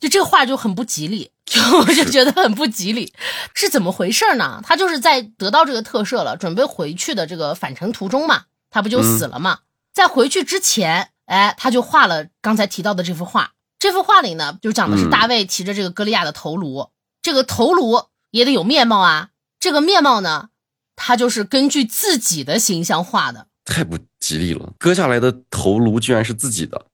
[0.01, 3.13] 就这个画就很不吉利，就我就觉得很不吉利，
[3.53, 4.63] 是怎么回事呢？
[4.65, 9.59] 他就是在得到这个特赦了，准备回去的这个返程途中嘛，他不就死了嘛？
[9.93, 13.53] 在回去之前，哎，他就画了刚才提到的这幅画。
[13.79, 16.89] 这幅画里呢，就讲的是大卫骑着这个歌利亚的头颅，
[17.21, 19.29] 这个头颅也得有面貌啊。
[19.61, 20.49] 这个面貌呢，
[20.97, 23.47] 他就是根据自己的形象画的。
[23.65, 26.87] 太不吉利了，割下来的头颅居然是自己的，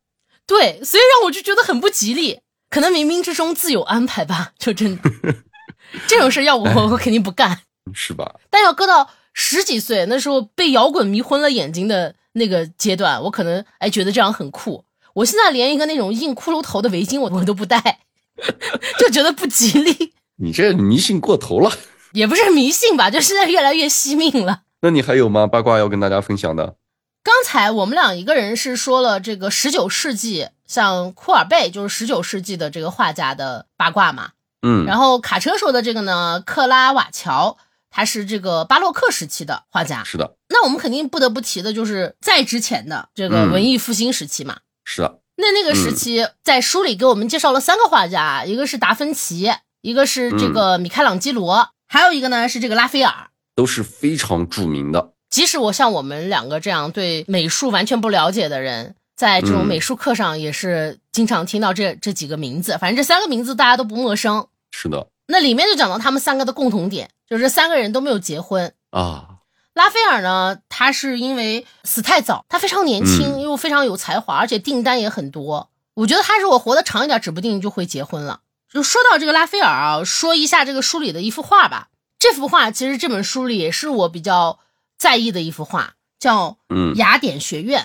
[0.46, 2.40] 对，所以让我就觉得很不吉利。
[2.68, 5.10] 可能冥冥之中自有安排吧，就真的
[6.08, 7.60] 这种事要我我肯定不干，
[7.94, 8.34] 是吧？
[8.50, 14.84] 但要搁到十几岁那时候被摇滚迷昏了眼睛的那个阶段，我可能哎觉得这样很酷。
[15.14, 18.00] 我现在连一个那种印骷髅头的围巾我我都不戴，
[18.98, 20.12] 就觉得不吉利。
[20.38, 21.72] 你这迷信过头了，
[22.16, 24.62] 也不是迷信吧，就现在越来越惜命了。
[24.80, 25.46] 那你还有吗？
[25.46, 26.76] 八卦要跟大家分享的？
[27.22, 34.30] 刚才我们俩一个人是说了这个十九世纪，像库尔贝就是十九世纪的这个画家的八卦嘛。
[34.62, 34.86] 嗯。
[34.86, 37.58] 然后卡车说的这个呢，克拉瓦乔
[37.90, 40.02] 他是这个巴洛克时期的画家。
[40.02, 40.36] 是的。
[40.48, 44.60] 那我们肯定不得不提的就是再之前的这个文艺复兴时期嘛。
[44.86, 45.20] 是的。
[45.36, 49.52] 那那个时期在书里给我们介绍了三个画家，一个是达芬奇，
[49.82, 53.28] 一个是这个米开朗基罗，还有一个呢是这个拉斐尔。
[53.54, 55.12] 都是非常著名的。
[55.30, 62.76] 即使我像我们两个这样对美术完全不了解的人，在这种美术课上也是经常听到这这几个名字。
[62.78, 64.46] 反正这三个名字大家都不陌生。
[64.70, 65.08] 是的。
[65.28, 69.38] 那里面就讲到他们三个的共同点，就是这三个人都没有结婚啊。
[69.74, 75.70] 拉斐尔呢，他是因为死太早，他非常年轻又非常有才华，而且订单也很多。
[75.94, 78.40] 我觉得他如果活得长一点，指不定就会结婚了。
[78.76, 81.88] 就说到这个拉斐尔啊，说一下这个书里的一幅画吧。
[82.18, 84.58] 这幅画其实这本书里也是我比较
[84.98, 87.80] 在意的一幅画，叫《嗯雅典学院》。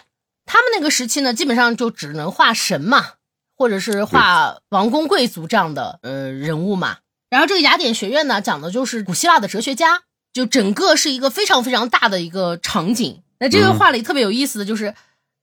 [0.45, 3.12] 他们那个时期呢，基本上就只能画神嘛，
[3.56, 6.97] 或者是画王公贵族这样的呃人物嘛。
[7.30, 10.01] 然后这个雅典学院呢，讲的就是古希腊的哲学家，
[10.34, 13.23] 就整个是一个非常非常大的一个场景。
[13.39, 14.93] 那这个画里特别有意思的就是，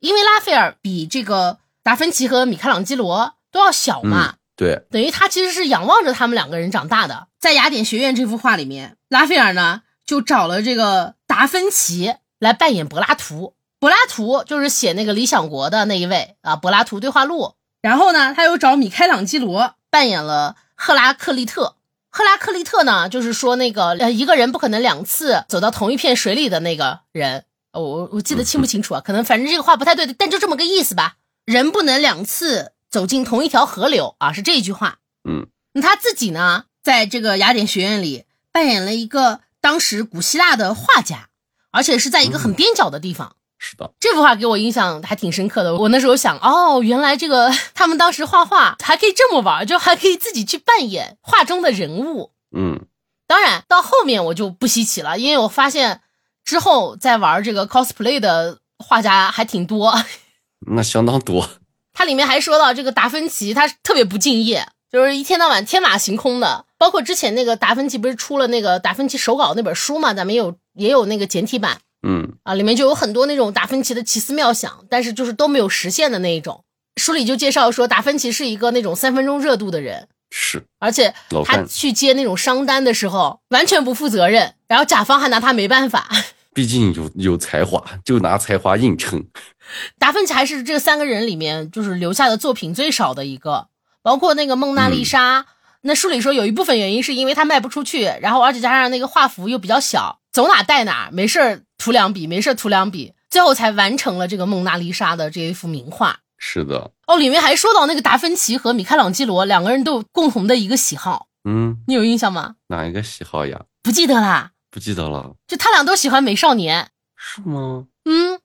[0.00, 4.34] 因为拉斐尔比这个达芬奇和米开朗基罗都要小嘛。
[4.59, 7.29] 对，等于他其实是仰望着他们两个人长大的。
[7.38, 13.55] 在雅典学院这幅画里面，拉斐尔呢就找了这个达芬奇来扮演柏拉图。
[13.79, 17.44] 柏拉图就是写那个《理想国》的那一位啊，《柏拉图对话录》。
[17.81, 21.77] 然后呢，他又找米开朗基罗扮演了赫拉克利特。
[22.11, 27.44] 赫拉克利特呢，就是说那个呃一个人不可能两次走到同一片水里的那个人。
[27.71, 29.01] 我我记得清不清楚啊？
[29.01, 31.14] 可能反正这个话不太对，但就这么个意思吧。
[31.44, 32.73] 人不能两次。
[32.90, 34.98] 走进同一条河流啊，是这一句话。
[35.29, 41.29] 嗯，那他自己呢，在这个雅典学院里扮演了一个当时古希腊的画家，
[41.70, 43.37] 而且是在一个很边角的地方。
[43.61, 45.77] 是的，这幅画给我印象还挺深刻的。
[45.77, 52.33] 我那时候想，哦，原来这个他们当时画画还可以这么玩，就还可以自己去扮演画中的人物。
[52.57, 52.87] 嗯，
[53.27, 56.03] 当然到后面我就不稀奇了，因为我发现
[56.44, 59.92] 之后在玩这个 cosplay 的画家还挺多。
[60.73, 61.50] 那相当多。
[61.99, 66.65] 它里面还说到这个达芬奇，他特别不敬业，就是一天到晚天马行空的。
[66.79, 76.63] 包括之前那个达芬奇不是出了那个达芬奇手稿那本书嘛，咱们也有也有那个简体版，嗯啊，里面就有很多那种达芬奇的奇思妙想，但是就是都没有实现的那一种。
[76.94, 81.13] 书里就介绍说，达芬奇是一个那种三分钟热度的人，是，而且
[81.44, 86.09] 他去接那种商单的时候完全不负责任，然后甲方还拿他没办法。
[86.55, 89.25] 毕竟有有才华，就拿才华硬撑。
[89.98, 93.69] 达芬奇还是这三个人里面就是留下的作品最少的一个，
[94.02, 95.46] 包括那个蒙娜丽莎。
[95.83, 106.19] 那书里说有一部分原因是因为他卖不出去，然后而且加上那个画幅又比较小，走哪带哪，没事涂两笔，没事涂两笔，最后才完成了这个蒙娜丽莎的这一幅名画。
[106.37, 112.56] 是的，哦，里面还说到那个达芬奇和米开朗基罗两个人都有共同的一个喜好，嗯，你有印象吗？
[112.66, 113.62] 哪一个喜好呀？
[113.83, 117.87] 不记得啦，不记得了，就他俩都喜欢美少年，是吗？
[118.04, 118.40] 嗯，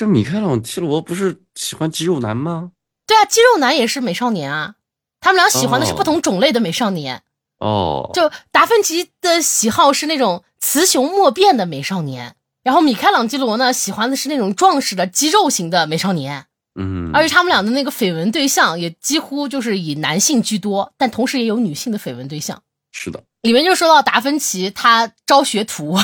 [0.00, 2.70] 这米开朗基罗不是喜欢肌肉男吗？
[3.06, 4.76] 对啊，肌肉男也是美少年啊，
[5.20, 7.22] 他们俩喜欢的是不同种类的美少年。
[7.58, 16.46] 哦，就达芬奇的喜好是那种雌雄莫辨的美少年，然后米开朗基罗呢喜欢的是那种壮实的肌肉型的美少年。
[16.80, 22.62] 嗯，而且他们俩的那个绯闻对象也几乎就是以男性居多，但同时也有女性的绯闻对象。
[22.90, 25.98] 是的，里面就说到达芬奇他招学徒，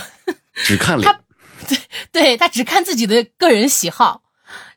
[0.53, 1.19] 只看 脸，
[1.69, 1.79] 对
[2.13, 4.23] 对，他只看自己的个人喜好，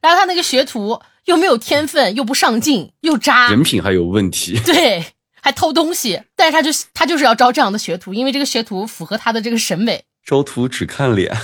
[0.01, 4.59] 然后他那个学徒又没有天分，又不上进，又渣，人品还有问题。
[4.65, 5.05] 对，
[5.41, 10.03] 还偷东西，但是他就他就是要招这样的学徒，因为这个学徒符合他的这个审美。
[10.25, 11.35] 招徒只看脸，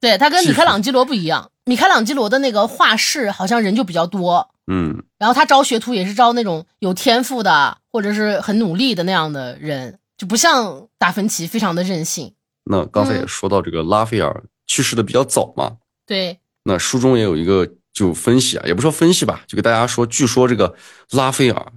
[0.00, 12.34] 对他跟米开朗基罗不一样，米开朗基罗的那个画室好像人就比较多，嗯，然后他招学徒也是招那种有天赋的或者是很努力的那样的人，就不像达芬奇非常的任性。
[12.64, 20.76] 那刚才也嗯说到这个拉斐尔去世的比较早嘛，对，那书中也有一个就分析啊，也不说分析吧，就给大家说，据说这个
[21.10, 21.72] 拉斐尔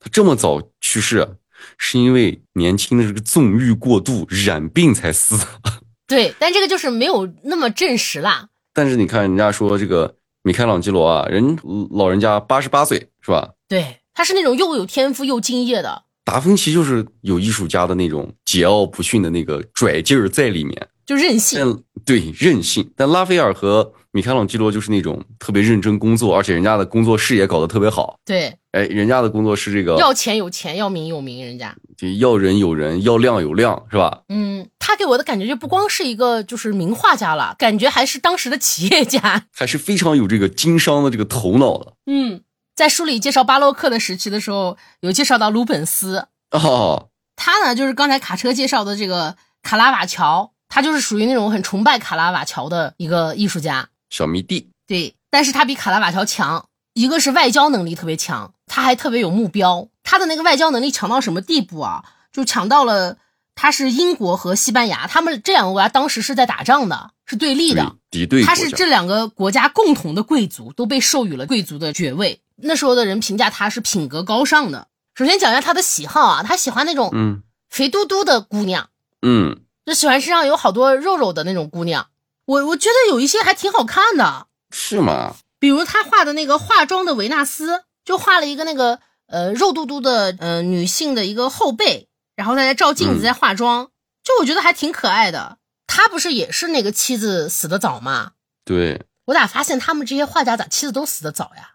[0.00, 1.28] 他这么早去世啊，
[1.76, 5.46] 是因为年轻的这个纵欲过度染病才死的。
[6.06, 8.48] 对，但这个就是没有那么证实啦。
[8.72, 11.58] 但是你看人家说这个米开朗基罗啊，人
[11.90, 13.50] 老人家八十八岁是吧？
[13.66, 16.04] 对，他是那种又有天赋又敬业的。
[16.24, 22.92] 达芬奇就是有艺术家的那种桀骜不驯的那个拽劲儿在里面，就任性，但对任性。
[22.96, 28.18] 但拉斐尔和米开朗基罗就是那种特别认真工作，而且人家的工作室也搞得特别好。
[28.24, 31.74] 对，哎，人家的工作室这个要钱有钱，要名有名，人家。
[31.96, 34.22] 就要人有人，要量有量，是吧？
[34.28, 39.46] 嗯，他给我的感觉就不光是一个就是名画家了，感觉还是当时的企业家。
[39.54, 42.42] 还是非常有这个经商的这个头脑的嗯，
[42.74, 47.08] 在书里介绍巴洛克的时期的时候，有介绍到鲁本斯，哦。
[47.38, 53.88] 他呢就是刚才卡车介绍的这个卡拉瓦乔，他就是属于那种很崇拜卡拉瓦乔的一个艺术家。
[54.10, 59.88] 小迷弟，对，但是他比卡拉瓦乔强，一个是外交能力特别强，他还特别有目标。
[60.02, 62.04] 他的那个外交能力强到什么地步啊？
[62.30, 63.16] 就强到了
[63.54, 67.96] 他是英国和西班牙，他们这两个国家当时是在打仗的，是对立对的。
[68.10, 72.42] 敌对，他是这两个国家共同的贵族，都被授予了贵族的爵位。
[72.56, 74.88] 那时候的人评价他是品格高尚的。
[75.14, 78.90] 首先讲一下他的喜好啊，他喜欢那种嗯肥嘟嘟的姑娘，
[79.22, 82.08] 嗯，就喜欢身上有好多肉肉的那种姑娘。
[82.44, 85.36] 我我觉得有一些还挺好看的，是吗？
[85.58, 93.90] 比如他画的那个化妆的维纳斯，就画了一个那个呃肉嘟嘟的呃女性的一个后背，然后大家照镜子嗯在化妆，
[94.22, 95.58] 就我觉得还挺可爱的。
[95.86, 98.32] 他不是也是那个妻子死的早吗？
[98.64, 101.70] 对，我咋发现他们这些画家咋妻子都死的早呀？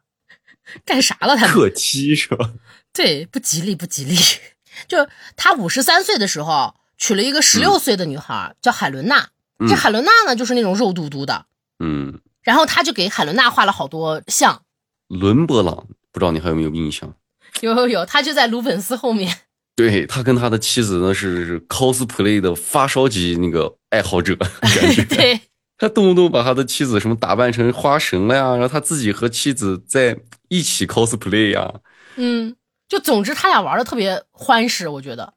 [0.86, 1.55] 干啥了他们？
[1.55, 2.51] 克妻是吧？
[2.93, 4.16] 对，不吉利，不吉利。
[4.88, 9.28] 就他五十三岁的时候娶了一个十六岁的女孩，叫海伦娜。
[9.58, 11.45] 嗯这海伦娜呢，就是那种肉嘟嘟的，
[11.80, 14.62] 嗯，然后他就给海伦娜画了好多像。
[15.08, 17.14] 伦勃朗，不知道你还有没有印象？
[17.62, 19.36] 有 有有，他就在鲁本斯后面。
[19.76, 25.41] 对他跟他的妻子呢是是 cosplay 的发烧级那个爱好者， 感觉对，
[25.78, 31.72] 他动不动把他的妻子什么打扮成花神了呀，然后他自己和妻子在一起 cosplay 呀，
[32.16, 32.56] 嗯，
[32.88, 35.34] 就总之他俩玩的特别欢实，我觉得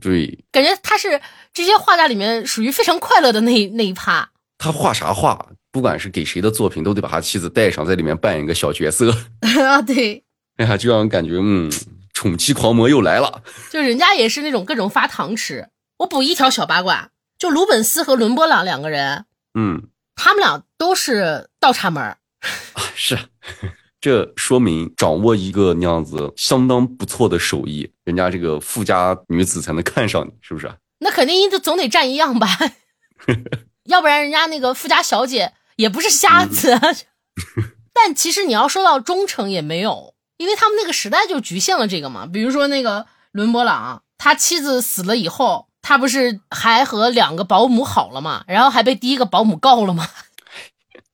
[0.00, 1.20] 对感觉他是
[1.52, 4.30] 这些画家里面属于非常快乐的那一那一趴。
[4.58, 9.10] 他画啥画，不管是给谁的作品，都得把他妻子带上，在里面扮演一个小角色，
[9.62, 10.24] 啊，对，
[10.56, 11.70] 哎呀，就让人感觉嗯，
[12.12, 13.42] 宠妻狂魔又来了。
[13.70, 15.68] 就人家也是那种各种发糖吃。
[15.98, 22.18] 我补一条小八卦，就鲁本斯和伦勃朗两个人，嗯，他们俩都是倒插门儿。
[22.74, 23.18] 啊是，
[24.04, 30.70] 这说明掌握一个那样子相当不错的手艺，人家这个富家女子才能看上你，是不是？
[30.98, 32.46] 那肯定就总得占一样吧，
[33.88, 36.72] 要不然人家那个富家小姐也不是瞎子。
[36.72, 36.80] 啊
[37.94, 42.26] 但其实你要说到忠诚也没有，因为他们那个时代就局限了这个嘛。
[42.26, 50.06] 比如说那个伦勃朗，他妻子死了以后，他不是还和两个保姆好了嘛，然后还被第一个保姆告了嘛，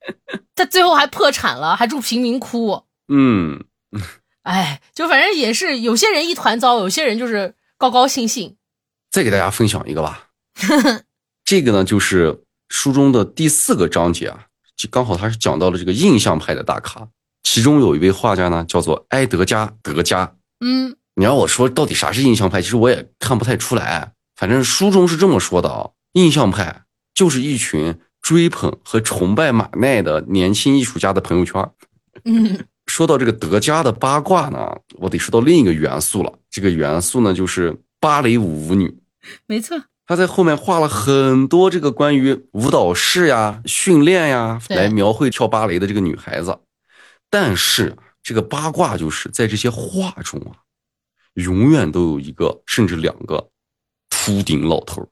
[0.54, 2.84] 他最后还破产了，还住贫民窟。
[3.08, 3.64] 嗯，
[4.42, 8.56] 哎，就反正也是有些人一团糟，有些人就是高高兴兴。
[9.10, 10.28] 再给大家分享一个吧。
[11.44, 14.46] 这个呢，就是书中的第四个章节啊，
[14.76, 17.08] 就刚好他是讲到了这个印象派的大咖，
[17.42, 20.36] 其中有一位画家呢，叫做埃德加·德加。
[20.60, 24.12] 嗯，你让我说到底啥是印象派，其实我也看不太出来。
[24.36, 31.70] 反正书中是这么说的啊，印象派就是一群追捧和崇拜马奈的年轻艺术家的朋友圈。
[32.24, 36.32] 嗯，说到这个德加的八卦呢，我得说到另一个元素了。
[36.50, 38.94] 这个元素呢，就是芭蕾舞舞女。
[39.46, 46.58] 没错，他在后面画了很多这个关于舞蹈室呀、训练呀，来描绘跳芭蕾的这个女孩子。
[47.30, 50.58] 但是这个八卦就是在这些画中啊，
[51.34, 53.48] 永远都有一个甚至两个
[54.08, 55.08] 秃顶老头儿，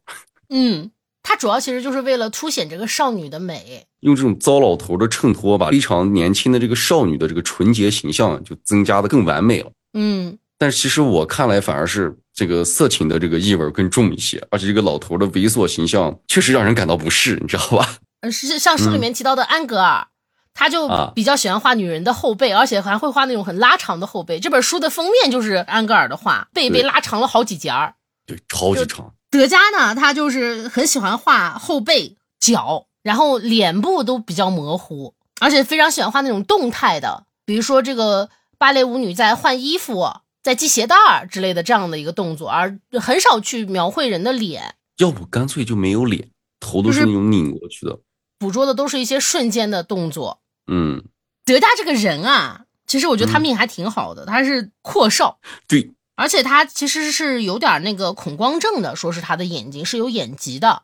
[0.49, 0.91] 嗯，
[1.29, 3.87] 它主要其实就是为了凸显这个少女的美。
[4.01, 9.71] 用这种糟老头的衬托，把非常年轻的这个少女的这个纯洁形象就增加的更完美了。
[9.93, 17.97] 嗯，但其实我看来反而是这个色情的这个意味更重一些，而且这个老头的猥琐形象确实让人感到不适，你知道吧？
[18.23, 20.07] 呃，是像书里面提到的安格尔，
[20.55, 24.41] 他就啊比较喜欢画女人的后背，而且还会画那种很拉长的后背。
[24.41, 27.97] 这本书的封面就是安格尔的画，背被拉长了好几截儿。
[28.25, 29.13] 对，超级长。
[29.31, 40.11] 德加呢，他就是很喜欢画后背、脚，然后脸部都比较模糊，而且非常喜欢画那种动态的，比如说这个芭蕾舞女在换衣服、
[40.43, 47.99] 在系鞋带儿之类的这样的一个动作，而很少去描绘人的脸，要不干脆就没有脸，头都是就是那种拧过去的。
[48.39, 50.41] 捕捉的都是一些瞬间的动作。
[50.71, 51.05] 嗯，
[51.45, 60.83] 德加这个人啊，其实我觉得他命还挺好的，他是阔少，对，而且他其实是有点那个恐光症的，说是他的眼睛是有眼疾的，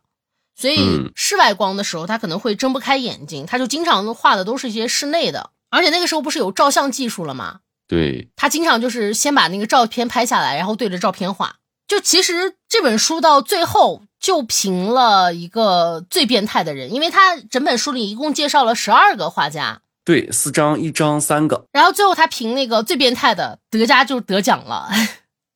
[0.55, 7.59] 所以嗯室外光的时候他可能会睁不开眼睛，他就经常画的都是一些室内的，而且那个时候不是有照相技术了吗？
[7.89, 11.57] 对，他经常就是先把那个照片拍下来，然后对着照片画。
[11.89, 21.67] 就其实这本书到最后就评了一个最变态的人，因为他整本书里一共介绍了十二个画家，对，四张，一张三个。
[21.73, 24.89] 然后最后他评那个最变态的德加就得奖了，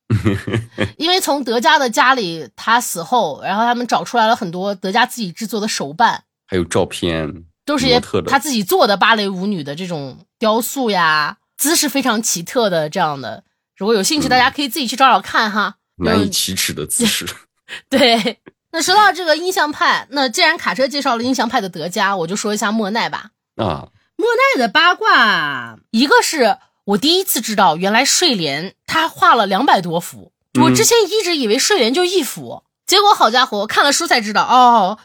[0.96, 13.44] 因为从德加的家里他死后，然后他们找出来了很多德加自己制作的手办，还有照片，都是一些他自己做的芭蕾舞女的这种雕塑呀，姿势非常奇特的这样的。
[13.76, 15.76] 如果有兴趣，大家可以自己去找找看哈。
[15.98, 17.26] 难以启齿的姿势。
[17.90, 18.38] 对，
[18.72, 23.30] 那说到这个印象派，那既然卡车介绍了印象派的德加，我就说一下莫奈吧。
[23.56, 26.56] 啊，莫奈的八卦，一个是
[26.88, 34.98] 我第一次知道，原来睡莲他画了两百多幅，我之前一直以为睡莲就一幅，结果好家伙，看了书才知道，哦，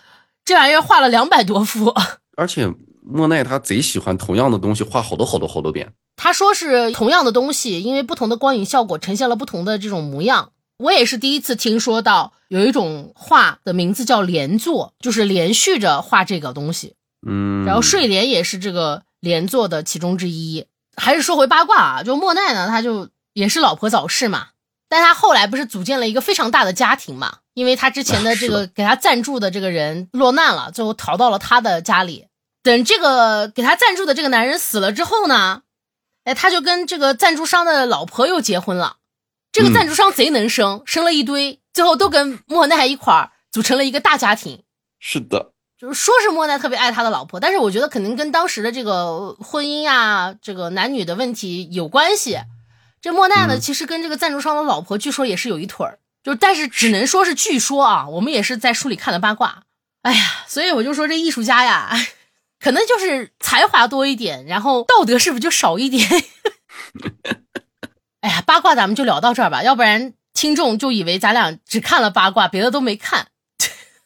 [0.46, 1.94] 这玩意儿画了两百多幅。
[2.38, 5.92] 而且莫奈他贼喜欢同样的东西画好多好多好多遍。
[6.16, 10.54] 他说是同样的东西，因为不同的光影效果呈现了不同的这种模样。
[10.78, 16.96] 我也是第一次听说到有一种画的名字叫连坐，就是连续着画这个东西。
[17.28, 20.66] 嗯，然后睡莲也是这个连坐的其中之一。
[20.96, 24.50] 还是说回八卦啊，就莫奈呢，他就也是老婆早逝嘛，
[24.89, 32.28] 但他后来不是组建了一个非常大的家庭嘛，因为他之前的这个给他赞助的这个人落难了，最后逃到了他的家里。
[32.62, 35.64] 等这个给他赞助的这个男人死了之后呢，
[36.24, 38.98] 哎，他就跟这个赞助商的老婆又结婚了。
[39.52, 44.64] 这个赞助商贼能生，生了一堆，最后都跟莫奈一块儿组成了一个大家庭。
[45.00, 45.53] 是的，
[45.84, 52.40] 就是说是莫奈特别爱他的老婆，但是我觉得肯定跟当时的这个婚姻啊、这个男女的问题有关系。
[53.02, 59.64] 这莫奈呢，嗯其实跟这个赞助商的老婆据说也是有一腿儿，就但是只能说是据说啊，我们也是在书里看的八卦。
[60.04, 61.92] 哎呀，所以我就说这艺术家呀，
[62.64, 66.08] 可能就是才华多一点，然后道德是不是就少一点？
[68.22, 73.28] 哎呀，八卦咱们就聊到这儿吧，要不然听众就以为咱俩只看了八卦，别的都没看。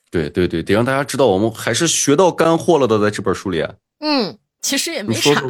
[0.09, 3.65] 对对对，得让大家知道我们还是学到干货了的，在这本书里。
[3.99, 5.31] 嗯，其实也没啥。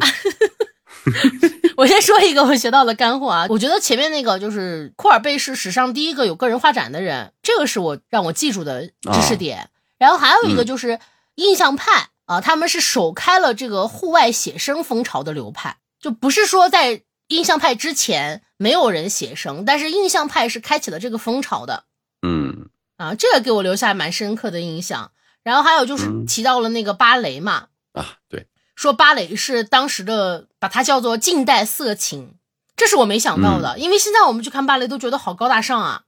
[1.76, 9.70] 我先说一个我学到的干货啊，我觉得前面那个就是库尔贝是史上第一个有个人画展的人，这个是我让我记住的知识点。
[9.96, 10.98] 然后还有一个就是
[11.36, 21.84] 印象派啊，他们是首开了这个户外写生风潮的流派，就不是说在印象派之前没有人写生，但是印象派是开启了这个风潮的
[22.26, 22.68] 嗯
[22.98, 25.12] 啊，这个给我留下蛮深刻的印象。
[25.42, 28.46] 然后还有就是嗯提到了那个芭蕾嘛，啊，对，
[28.76, 32.34] 说芭蕾是当时的把它叫做近代色情，
[32.76, 36.02] 这是我没想到的，因为现在我们去看芭蕾都觉得好高大上啊。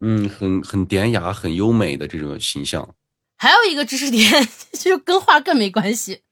[0.00, 2.94] 嗯，很很典雅、很优美的这种形象。
[3.38, 6.22] 还有一个知识点 就跟画更没关系，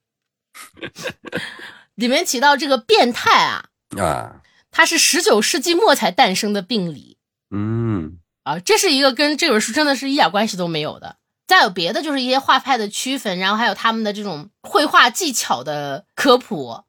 [1.97, 3.67] 里面提到这个变态啊，
[3.99, 7.19] 啊，它是十九世纪末才诞生的病理
[7.51, 11.17] 嗯，啊，这是一个跟这本书真的是一点关系都没有的。
[11.47, 16.85] 再有别的就是一些画派的区分，然后还有他们的这种绘画技巧的科普。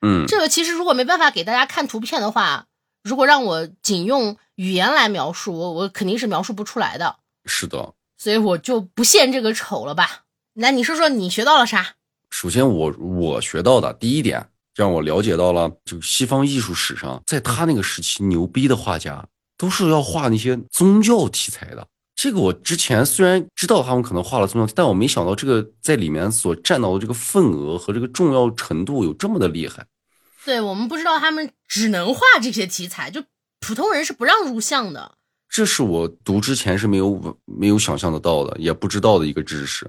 [0.00, 2.66] 嗯，这个其实如果没办法给大家看图片的话，
[3.02, 7.16] 如果让我仅用语言来描述，我我肯定是描述不出来的。
[7.46, 10.24] 是的，所以我就不献这个丑了吧。
[10.54, 11.94] 那你说说你学到了啥？
[12.30, 19.26] 首先我我学到的第一点，让我了解到了，就西方艺术史上，在他那个时期牛逼的画家，
[19.58, 21.86] 都是要画那些宗教题材的。
[22.14, 29.84] 这个我之前虽然知道他们可能画了宗教，但我没想到这个在里面所占到的这个份额和这个重要程度有这么的厉害。
[30.44, 33.22] 对我们不知道他们只能画这些题材，就
[33.60, 35.16] 普通人是不让入像的。
[35.48, 39.88] 这是我读之前是没有没有想象得到的，也不知道的一个知识。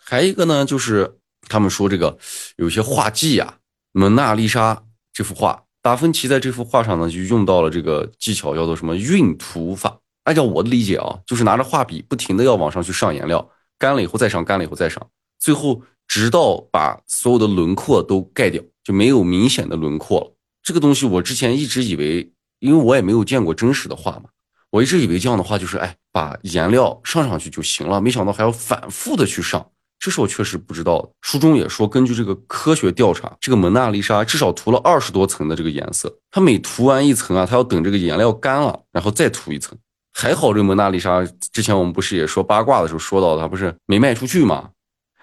[0.00, 2.16] 还一个呢，就是他们说这个
[2.56, 3.56] 有些画技啊，
[3.92, 9.98] 蒙娜丽莎这幅画，达芬奇在这幅画上呢就用到了这个技巧，叫做什么晕涂法。
[10.22, 13.46] 按照我的理解啊，就是拿着画笔不停的要往上去上颜料，
[13.78, 15.06] 干了以后再上，干了以后再上，
[15.38, 20.34] 最后直到把所有的轮廓都盖掉，就没有明显的轮廓了。
[20.62, 24.30] 这个东西我之前一直以为，因为我也没有见过真实的画嘛，
[24.70, 29.70] 我一直以为这样的话就是哎，把颜料上上去就行了，没想到还要反复的去上，
[30.04, 31.08] 这是我确实不知道的。
[31.22, 39.74] 书中也说，根据这个科学调查，这个蒙娜丽莎至少涂了二十多层的这个颜色，它每涂完一层啊，它要等这个颜料干了，然后再涂一层。
[40.12, 44.68] 还好，这蒙娜丽莎之前我们不是也说八卦的时候说到，她不是没卖出去吗？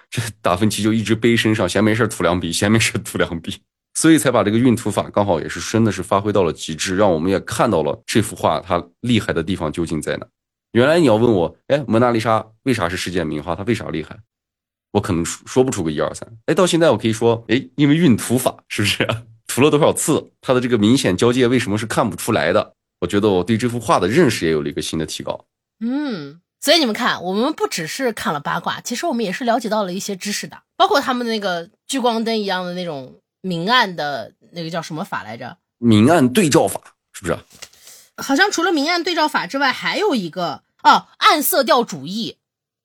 [0.09, 3.59] 这达芬奇就一直背身上，闲没事涂两笔，闲没事涂两笔，
[3.93, 10.25] 所以才把这个晕涂法刚好也是真的是发挥到了极致，让我们也看到了这幅画它厉害的地方究竟在哪。
[10.71, 13.55] 原来你要问我，哎，蒙娜丽莎为啥是世界名画？
[13.55, 14.17] 它为啥厉害？
[14.91, 16.27] 我可能说不出个一二三。
[16.45, 19.07] 哎，到现在我可以说，哎，因为运涂法是不是
[19.47, 20.31] 涂了多少次？
[20.41, 22.73] 它的这个明显交界为什么是看不出来的？
[22.99, 25.45] 我觉得我对这幅画的认识也有了一个新的提高。
[25.79, 35.57] 嗯，所以你们看，我们不只是看了八卦，其实我们也是了解到了一些知识的，包括他们那个聚光灯一样的那种明暗的那个叫什么法来着？
[35.79, 36.79] 明暗对照法
[37.11, 37.37] 是不是？
[38.17, 42.37] 好像除了明暗对照法之外，还有一个哦，暗色调主义，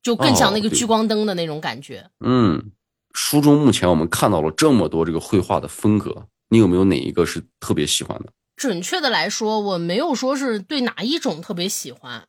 [0.06, 2.08] 就更像那个聚光灯的那种感觉。
[2.24, 2.70] 嗯，
[3.12, 8.26] 书中目前我们看到了这么多这个绘画的风格，你有没有哪一个是特别喜欢的？
[8.54, 12.28] 准确的来说，我没有说是对哪一种特别喜欢，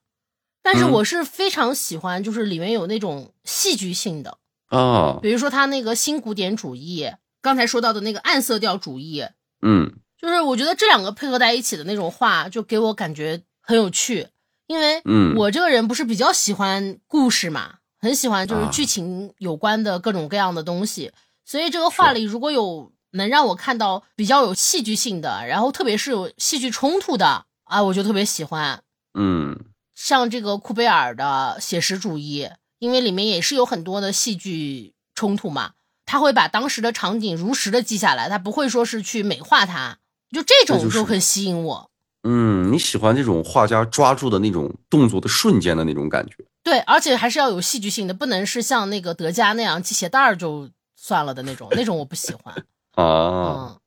[0.64, 4.40] 但是我是非常喜欢，就是里面有那种戏剧性的。
[4.70, 7.12] 啊，比如说他那个新古典主义，
[7.44, 9.24] 刚才说到的那个暗色调主义，
[9.62, 14.30] 嗯，就是我觉得这两个配合在一起的那种画，就给我感觉很有趣，
[14.68, 21.12] 因为嗯，我这个人不是比较喜欢故事嘛，很喜欢就是剧情有关的各种各样的东西，
[21.44, 22.92] 所以这个画里如果有。
[23.12, 28.84] 能让我看到比较有戏剧性的，然后特别是有戏剧冲突的啊，我就特别喜欢。
[29.18, 29.58] 嗯，
[29.96, 32.50] 像这个库贝尔的写实主义，
[32.80, 35.72] 因为里面也是有很多的戏剧冲突嘛，
[36.06, 39.98] 他会把当时的场景如实的记下来，他不会说是去美化它，
[40.30, 41.90] 就这种就很吸引我。
[42.30, 46.36] 嗯，你喜欢这种画家抓住的那种动作的瞬间的那种感觉？
[46.62, 52.54] 对，而且还是要有戏剧性的，不能是像那个德加那样系鞋带儿就算了的那种，那种我不喜欢。
[53.02, 53.78] 啊，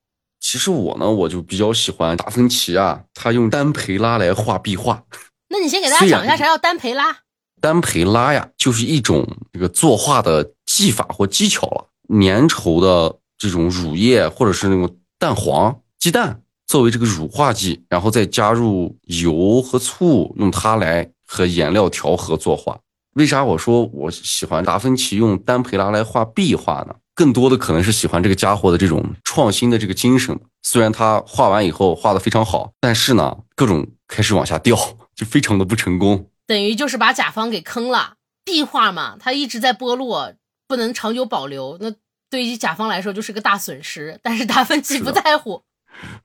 [0.40, 5.04] 其实我呢，我就比较喜欢达芬奇啊，他用丹培拉来画壁画。
[5.50, 7.18] 那你先给大家讲一下啥叫丹培拉？
[7.60, 11.88] 丹培拉呀，就是一种这个作画的技法或技巧了。
[12.08, 16.40] 粘稠的这种乳液或者是那种蛋黄、鸡蛋
[16.70, 22.78] 作为这个乳化剂，然后再加入油和醋，用它来和颜料调和作画。
[23.14, 26.94] 为啥我说我喜欢达芬奇用丹培拉来画壁画呢？
[27.12, 30.38] 更多的可能是喜欢这个家伙的这种创新的这个精神。
[30.62, 34.76] 虽然他画完以后画的非常好，但是呢，各种开始往下掉，
[35.16, 36.30] 就非常的不成功。
[36.46, 38.12] 等于就是把甲方给坑了。
[38.44, 40.34] 壁画嘛，它一直在剥落，
[40.68, 41.92] 不能长久保留，那
[42.30, 44.20] 对于甲方来说就是个大损失。
[44.22, 45.64] 但是达芬奇不在乎，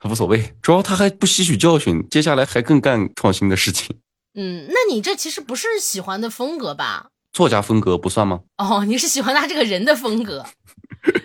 [0.04, 4.00] 无所谓，主要他还不吸取教训，接下来还更干创新的事情。
[4.36, 7.08] 嗯，那你这其实不是喜欢的风格吧？
[7.32, 8.42] 作家风格不算吗？
[8.58, 10.46] 哦，你是喜欢他这个人的风格。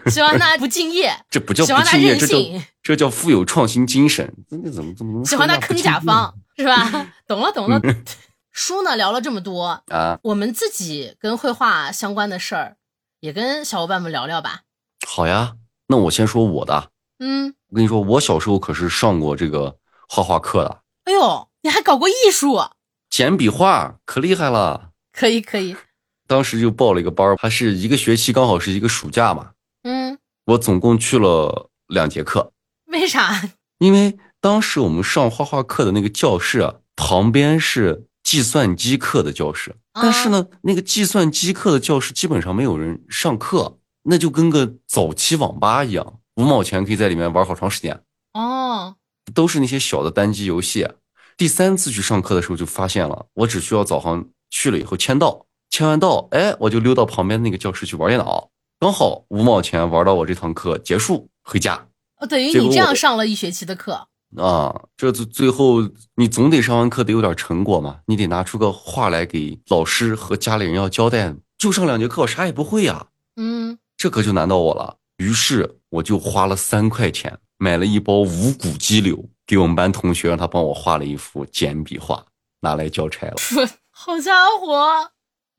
[0.07, 2.37] 喜欢他不敬业，这不叫不敬业，这叫
[2.83, 4.33] 这叫富有创新精神。
[4.51, 7.13] 那怎么怎么能喜欢他坑甲方是吧？
[7.27, 7.81] 懂了懂了。
[8.53, 12.77] 书呢聊了这么多啊，我们自己跟绘画相关的事儿，
[13.21, 14.63] 也跟小伙伴们聊聊吧。
[15.07, 15.55] 好呀，
[15.87, 16.91] 那我先说我的。
[17.21, 19.77] 嗯，我跟你说，我小时候可是上过这个
[20.09, 20.81] 画画课的。
[21.05, 22.61] 哎呦，你还搞过艺术？
[23.09, 24.91] 简笔画可厉害了。
[25.13, 25.77] 可以可以。
[26.27, 29.53] 当时就报了一个班儿，它是一个学期，刚好是一个暑假嘛。
[29.85, 32.53] 嗯，我总共去了两节课。
[32.87, 33.41] 为啥？
[33.79, 48.01] 因为当时我们上画画课的那个教室啊，旁边是计算机课的教室，但是呢，那个计算机课的教室基本上没有人上课，那就跟个早期网吧一样，五毛钱可以在里面玩好长时间。
[48.33, 48.95] 哦，
[49.35, 50.89] 都是那些小的单机游戏。
[51.37, 61.87] 第三次去上课的时候就发现了，我只需要早上去了以后签到，签完到，哎，我就溜到旁边那个教室去玩电脑，刚好五毛钱玩到我这堂课结束回家。
[62.19, 64.75] 哦，等于你这样上了一学期的课啊？
[64.97, 65.87] 这最最后
[66.17, 71.35] 你总得上完课得有点成果嘛，你得拿出个话来给老师和家里人要交代。
[71.59, 73.09] 就上两节课，我啥也不会呀。
[73.37, 74.97] 嗯，这可就难到我了。
[75.19, 79.29] 于是我就花了三块钱买了一包无骨鸡柳。
[79.47, 82.25] 给我们班同学让他帮我画了一幅简笔画，
[82.61, 83.35] 拿来交差了。
[83.91, 85.11] 好家伙！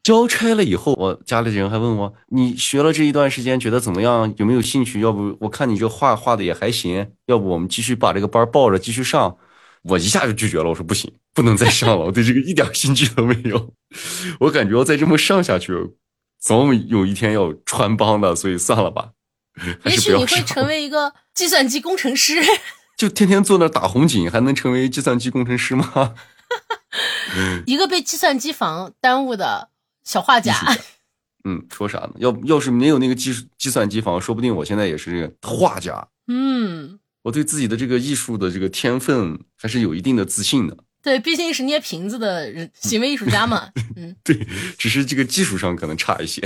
[0.02, 4.34] 交差了以后，我家里人还问我：“你学了这一段时间，觉得怎么样？
[4.38, 5.02] 有没有兴趣？
[5.02, 9.38] 要不我看你这画画的也还行，要不我们继续把这个班报着继续上？”
[9.84, 13.74] 我一下就拒绝了，我说：“不行，不能再上了，我对这个一点兴趣都没有。
[14.40, 15.74] 我感觉要再这么上下去，
[16.40, 19.12] 总有一天要穿帮的，所以算了吧。”
[19.86, 22.42] 也许你会成为一个计算机工程师。
[22.98, 26.16] 就天天坐那打红警，还能成为计算机工程师吗？
[27.66, 29.70] 一个被计算机房耽误的
[30.04, 30.56] 小画家。
[31.44, 32.12] 嗯，说啥呢？
[32.18, 36.08] 要要是没有那个计计算机房，说不定我现在也是这个画家。
[36.28, 40.78] 嗯，我对自己的这个艺术的这个天分还是有一定的自信的。
[41.02, 43.70] 对，毕竟是捏瓶子的人，行为艺术家嘛。
[43.96, 44.48] 嗯，对，
[44.78, 46.42] 只是这个技术上可能差一些。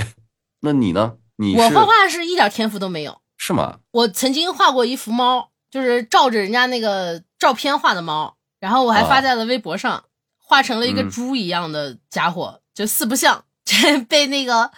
[0.60, 1.16] 那你呢？
[1.36, 3.20] 你我画画是一点天赋都没有。
[3.36, 3.78] 是吗？
[3.90, 5.50] 我曾经画过一幅猫。
[5.68, 10.04] 就是照着人家那个照片画的猫，然后我还发在了微博上，
[10.38, 13.44] 画成了一个猪一样的家伙，就四不像，
[14.08, 14.70] 被那个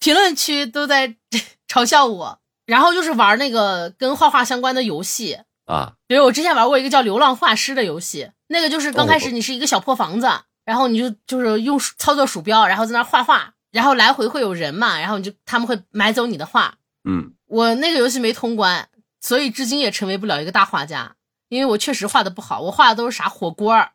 [0.00, 1.14] 评论区都在
[1.68, 2.40] 嘲笑我。
[2.66, 10.28] 然后就是玩那个跟画画相关的游戏啊，比如我之前玩过一个叫《流浪画师》的游戏，那个就是刚开始你是一个小破房子，
[10.64, 16.78] 然后你就就是用操作鼠标，然后在那画画，然后来回会有人嘛，然后你就他们会买走你的画。
[17.04, 18.88] 嗯，我那个游戏没通关。
[19.22, 21.14] 所以至今也成为不了一个大画家，
[21.50, 23.92] 因为我确实画的不好，我画的都是啥火锅儿，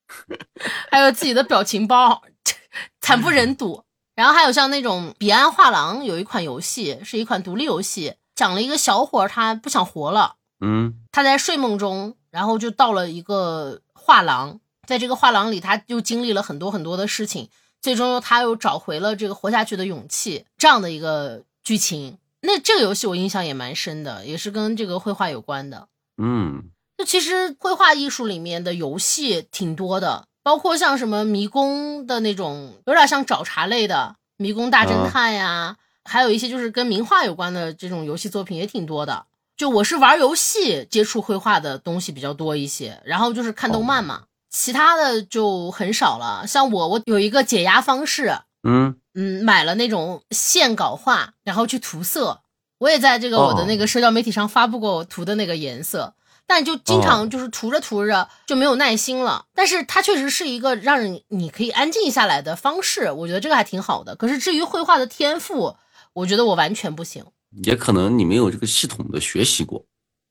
[0.90, 2.22] 还有自己的表情包，
[3.02, 3.84] 惨不忍睹。
[4.14, 22.18] 然后还有像那种彼岸画廊有一款游戏，是一款独立游戏，讲了一个小伙他不想活了，嗯，他在睡梦中，然后就到了一个画廊，在这个画廊里，他又经历了很多很多的事情，最终他又找回了这个活下去的勇气，这样的一个剧情。
[22.40, 25.88] 那这个游戏我印象也蛮深的，也是跟这个绘画有关的。
[26.22, 39.26] 嗯，就其实绘画艺术里面的游戏挺多的，包括像什么迷宫的那种，有点像找茬类的迷宫大侦探呀，还有一些就是跟名画有关的这种游戏作品也挺多的。
[39.56, 46.46] 就我是玩游戏接触绘画的东西比较多一些，然后就是看动漫嘛，其他的就很少了。
[46.46, 48.38] 像我，我有一个解压方式。
[48.64, 52.42] 嗯嗯，买了那种线稿画，然后去涂色。
[52.78, 56.14] 我也在这个我的那个社交媒体上发布过我涂的那个颜色，
[56.46, 59.46] 但就经常就是涂着涂着就没有耐心了。
[59.54, 64.16] 但是它确实是一个让人你可以安静下来的方式，我觉得这个还挺好的。
[64.16, 65.76] 可是至于绘画的天赋，
[66.12, 67.24] 我觉得我完全不行。
[67.64, 69.84] 也可能你没有这个系统的学习过。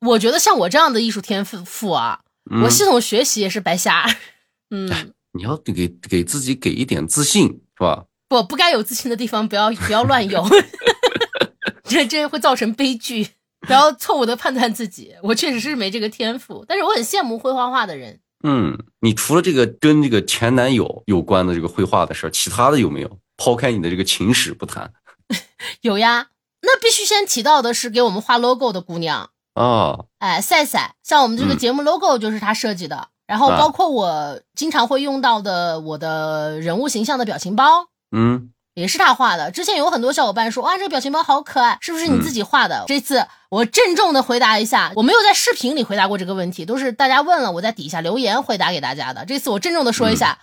[0.06, 2.20] 我觉得像我这样的艺术天赋啊，
[2.64, 4.06] 我系统学习也是白瞎。
[4.72, 8.06] 嗯，你要给给自己给一点自信，是吧？
[8.28, 10.46] 不不该有自信的地方，不要不要乱有，
[11.86, 13.30] 这这会造成悲剧。
[13.62, 18.20] 不要错误的判断自己，我确实是没这个天赋，但是我很羡慕会画画的人。
[18.44, 23.20] 嗯，你除了这个跟这个前男友有关的这个绘画的事儿，其他的有没有？
[23.36, 24.94] 抛开你的这个情史不谈，
[25.82, 26.28] 有呀。
[26.62, 37.88] 那必须先提到的是给我们画 logo 的姑娘啊，哎，赛赛，像我们这个节目 logo 就是他设计的，然后包括我经常会用到的我的人物形象的表情包。
[38.12, 39.50] 嗯，也是他画的。
[39.50, 42.86] 之前有很多小伙伴说，哇，这个表情包好可爱，是不是你自己画的？
[42.88, 49.26] 这次我郑重的回答一下，我没有在视频里回答过这个问题，都是大家问了，我在底下留言回答给大家的。
[49.26, 50.38] 这次我郑重的说一下，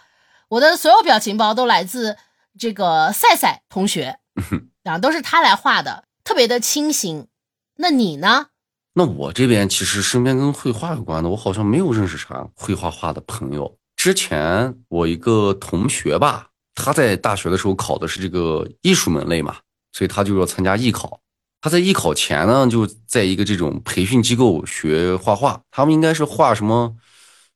[0.49, 2.17] 我的所有表情包都来自
[2.59, 4.19] 这个赛赛同学，
[4.83, 7.29] 啊，都是他来画的，特别的清新。
[7.77, 8.47] 那你呢？
[8.95, 13.77] 那我这边其实身边跟绘画有关的，我好像没有认识啥会画画的朋友。
[13.97, 16.49] 之前我一个同学吧。
[16.77, 19.55] 他在大学的时候考的是这个艺术门类嘛，
[19.93, 21.21] 所以他就要参加艺考。
[21.61, 25.61] 他在艺考前呢，就在一个这种培训机构学画画。
[25.71, 26.93] 他们应该是画什么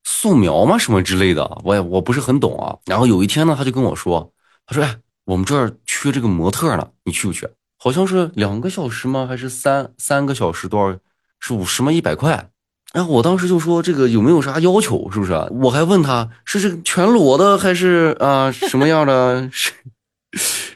[0.04, 0.78] 素描吗？
[0.78, 2.78] 什么之类的，我也我不是很懂啊。
[2.86, 4.32] 然后有一天呢，他就跟我说
[4.66, 7.48] ：“他说，哎，我们这儿缺这个模特呢，你去不去？
[7.76, 9.26] 好像是两个小时吗？
[9.28, 10.68] 还是三三个小时？
[10.68, 10.96] 多少？
[11.40, 11.92] 是五十吗？
[11.92, 12.50] 一百块？
[12.92, 15.32] 然后我当时就说这个有没有啥要求，是不是？
[15.60, 19.48] 我还问他是这个全裸的还是啊什么样的？
[19.52, 19.72] 是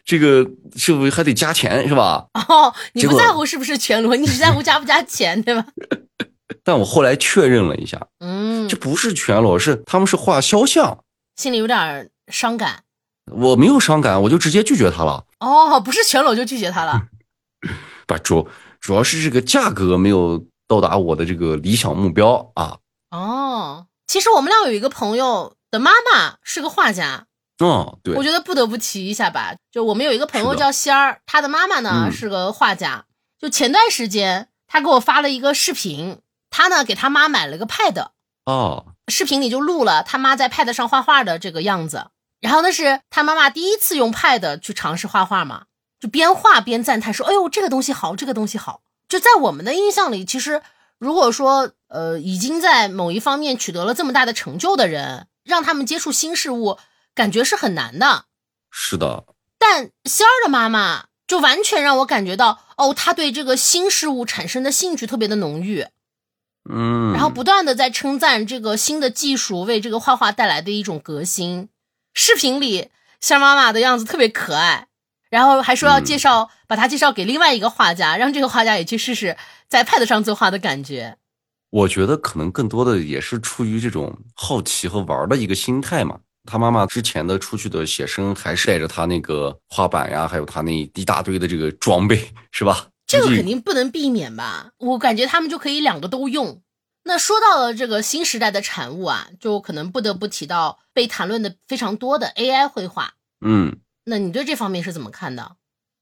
[0.04, 0.46] 这个
[0.76, 2.26] 是不是还得加钱是吧？
[2.34, 5.64] 哦，你不在乎是不是全裸，你只在乎加不加钱，对吧？
[6.64, 11.02] 但我后来确认了一下，嗯，这不是全裸，是他们是画肖像，
[11.36, 12.82] 心里有点伤感。
[13.30, 15.24] 我没有伤感，我就直接拒绝他了。
[15.40, 17.02] 哦，不是全裸就拒绝他了，
[18.06, 18.48] 不主
[18.80, 22.78] 主要是这个价格没有到达我的这个理想目标啊。
[23.10, 27.26] 哦，其实我们俩有一个朋友的妈妈是个画家，
[27.62, 29.54] 嗯，对，我觉得不得不提一下吧。
[29.70, 33.04] 就我们有一个朋友叫仙儿，他的妈妈呢、嗯是个画家。
[33.38, 38.06] 就前段时间他给我发了一个视频，他呢给他妈买了个 Pad，
[38.46, 42.06] 哦，视频里就录了他妈在 Pad 上画画的这个样子。
[42.40, 45.64] 然后那是他妈妈第一次用 Pad 去尝试画画嘛，
[46.00, 48.80] 就边画边赞叹说：“哎呦，这个东西好，这个东西好。”
[49.12, 50.62] 就在我们的印象里，其实
[50.96, 56.78] 如果说呃已经在某一方面取得了这么大的成就的人，让他们接触新事物，
[57.14, 58.24] 感觉是很难的。
[58.70, 59.26] 是的，
[59.58, 65.88] 但仙儿的妈妈就完全让我感觉到，哦，她对这个新事物产生的兴趣特别的浓郁。
[66.70, 71.68] 嗯，然后不断的在称赞这个新的技术为这个画画带来的一种革新。
[72.14, 72.88] 视频里
[73.20, 74.86] 仙儿妈妈的样子特别可爱，
[75.32, 81.16] 然后还说要介绍，把他介绍给另外一个画家，让这个画家也去试试在 Pad 上作画的感觉。
[81.70, 86.20] 我觉得可能更多的也是出于这种好奇和玩儿的一个心态嘛。
[86.44, 92.88] 他妈妈之前的出去的写生，还是带着他那个画板呀，还有他那一大堆的这个装备，是吧？
[93.06, 94.72] 这个肯定不能避免吧？
[94.76, 96.60] 我感觉他们就可以两个都用。
[97.04, 103.14] 那说到了这个新时代的产物啊，就可能不得不提到被谈论的非常多的 AI 绘画。
[103.44, 105.56] 嗯，那你对这方面是怎么看的？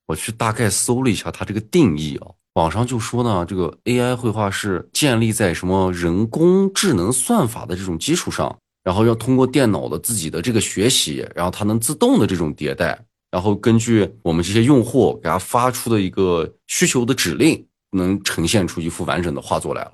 [0.06, 12.98] 我去大概搜了一下它这个定义啊，网上就说呢，这个 AI 绘画是建立在什么人工智能算法的这种基础上，然后要通过电脑的自己的这个学习，然后它能自动的这种迭代，
[13.30, 19.92] 然后根据我们这些用户给它发出的一个需求的指令，能呈现出一幅完整的画作来了。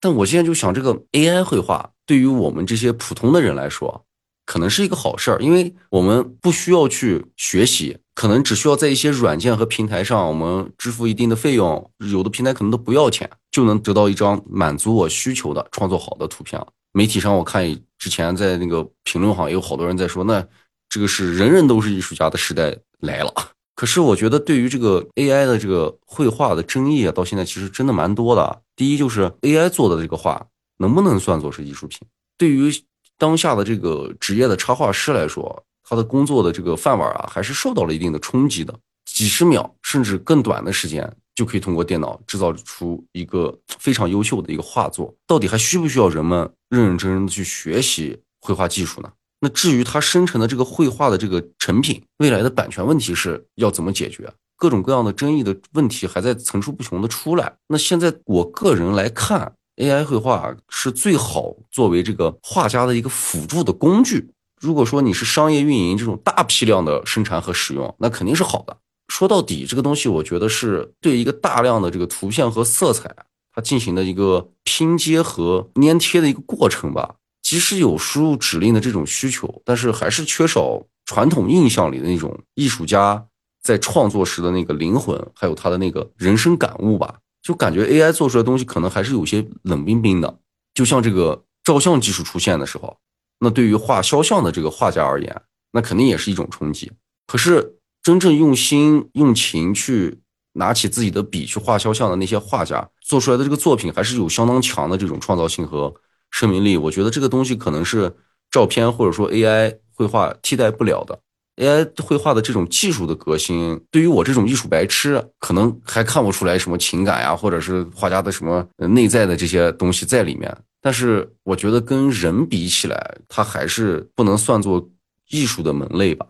[0.00, 4.02] 但我现在就想，这个 AI 绘画对于我们这些普通的人来说，
[4.48, 16.66] 可能是一个好事儿，因为我们不需要去学习，可能只需要在一些软件和平台上，我们支付一定的费用，有的平台可能都不要钱，就能得到一张满足我需求的创作好的图片了。
[16.92, 17.62] 媒体上我看
[17.98, 20.42] 之前在那个评论行也有好多人在说，那
[20.88, 23.30] 这个是人人都是艺术家的时代来了。
[23.76, 28.62] 可是我觉得对于这个 AI 的这个绘画的争议啊，到现在其实真的蛮多的。
[28.74, 30.46] 第一就是 AI 做的这个画
[30.78, 32.00] 能不能算作是艺术品？
[32.38, 32.72] 对于
[33.18, 38.72] 当下的这个职业的插画师来说，他的工作的这个饭碗啊，还是受到了一定的冲击的。
[39.04, 45.12] 几十秒甚至更短的时间，就可以通过电脑制造出一个非常优秀的一个画作。
[45.26, 49.10] 到底还需不需要人们认认真真的去学习绘画技术呢？
[49.40, 54.30] 那至于它生成的这个绘画的这个成品，未来的版权问题是要怎么解决？
[54.56, 57.56] 各种各样的争议的问题还在层出不穷的出来。
[57.68, 64.30] 那现在我个人来看，AI 绘画是最好作为这个画家的一个辅助的工具。
[64.60, 68.76] 如果说你是商业运营这种大批量的生产和使用，那肯定是好的。
[69.08, 73.14] 说到底，这个东西我觉得是对一个大量的这个图片和色彩，
[73.54, 77.14] 它进行的一个拼接和粘贴的一个过程吧。
[77.40, 83.24] 即使有输入指令的这种需求，但是还是缺少传统印象里的那种艺术家
[83.62, 87.14] 在创作时的那个灵魂，还有他的那个人生感悟吧。
[87.48, 90.38] 就感觉 AI 做出来的东西可能还是有些冷冰冰的。
[90.74, 92.94] 就像这个照相技术出现的时候，
[93.40, 95.42] 那对于画肖像的这个画家而言，
[95.72, 96.92] 那肯定也是一种冲击。
[97.26, 100.20] 可是真正用心用情去
[100.52, 105.94] 拿起自己的笔去画肖像的那些画家做出来的这个作品，还是有相当强的这种创造性和。
[106.30, 108.14] 生命力，我觉得这个东西可能是
[108.50, 111.18] 照片或者说 AI 绘画替代不了的。
[111.58, 120.56] AI 绘画的这种技术的革新，对于我这种艺术白痴，可能还看不出来什么情感呀，或者是画家的什么内在的这些东西在里面。
[120.80, 124.88] 但是我觉得跟人比起来，它还是不能算作
[125.30, 126.24] 艺术的门类吧。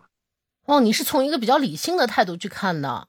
[0.65, 3.07] 哦，你是从一个比较理性的态度去看的。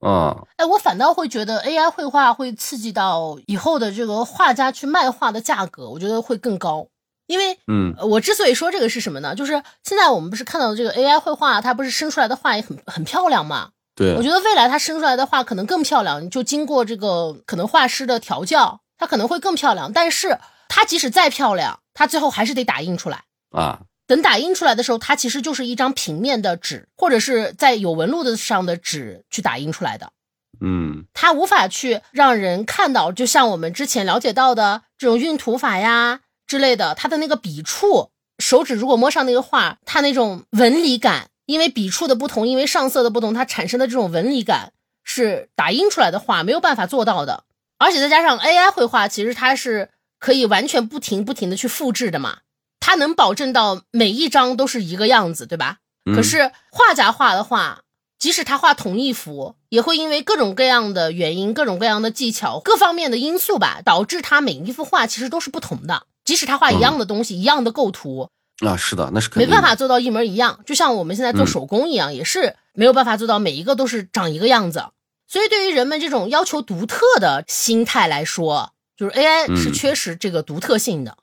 [0.00, 6.88] 啊、哎，我反倒会觉得 AI 绘画会刺激到以后的这个画家去卖画的价格，我觉得会更高。
[7.26, 9.34] 因为，嗯呃我之所以说这个是什么呢？
[9.34, 13.70] 就是现在我们不是看到的这个 AI 绘画，它不是生出来的画也很很漂亮嘛？
[13.94, 19.92] 对我，觉得未来它生出来的画可能更漂亮，就经过这个可能画师的调教，它可能会更漂亮。
[19.92, 23.24] 但是它即使再漂亮，它最后还是得打印出来。
[23.50, 30.12] 啊，等打印出来的时候，它其实就是一张平面的纸，或者是在有纹路的上的纸去打印出来的。
[30.60, 44.72] 嗯它无法去让人看到，就像我们之前了解到的这种晕涂法呀之类的，它的那个笔触，手指如果摸上那个画，它那种纹理感，因为笔触的不同，因为上色的不同，它产生的这种纹理感
[45.04, 47.44] 是打印出来的画没有办法做到的。
[47.78, 52.38] 而且再加上 AI 绘画，其实它是可以完全不停不停的去复制的嘛，
[52.80, 55.78] 它能保证到每一张都是一个样子，对吧？
[56.08, 57.80] 嗯可是画家画的画，
[58.18, 66.06] 即使他画同一幅，也会因为各种各样的原因、各种各样的技巧、各方面的因素吧，导致他每一幅画其实都是不同的。
[66.26, 70.60] 即使他画一样的东西、一样的构图，啊，是的，那是肯没办法做到一模一样。
[70.66, 74.84] 就像我们现在做嗯手工一样，也是没有办法做到每一个都是长一个样子。
[75.26, 81.16] 所以，对于人们这种要求独特的心态来说，就是 AI 嗯是缺失这个独特性的。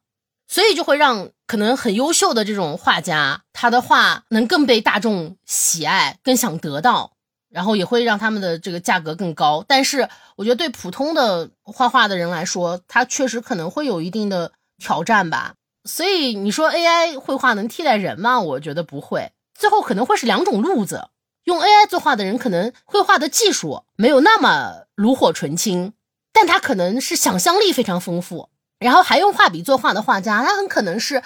[0.45, 7.13] 所以就会让可能很优秀的这种画家，他的画能更被大众喜爱，更想得到，
[7.49, 9.65] 然后也会让他们的这个价格更高。
[9.67, 15.55] 但是我觉得对普通的画画的人来说，他确实可能会有一定的挑战吧。
[15.85, 18.39] 所以你说 AI 绘画能替代人吗？
[18.39, 21.09] 我觉得不会，最后可能会是两种路子。
[21.43, 25.93] 用 AI 作画的人，可能绘画的技术没有那么炉火纯青，
[26.31, 28.49] 但他可能是想象力非常丰富。
[28.79, 31.21] 然后还用画笔作画的画家，他很可能是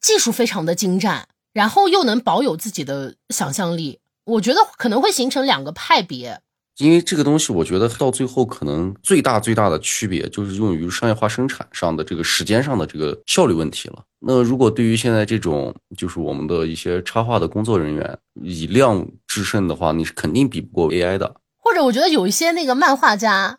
[0.00, 4.00] 技术非常的精湛，然后又能保有自己的想象力。
[4.24, 6.40] 我觉得可能会形成两个派别。
[6.78, 14.02] 因为这个东西，我觉得到最后可能最大最大的区别就是用于商业化生产上的这个时间上的这个效率问题了。
[14.18, 21.36] 那如果对于现在这种就是我们的一些插画的工作人员以量制胜的话，你是肯定比不过 AI 的。
[21.58, 23.58] 或者我觉得有一些那个漫画家，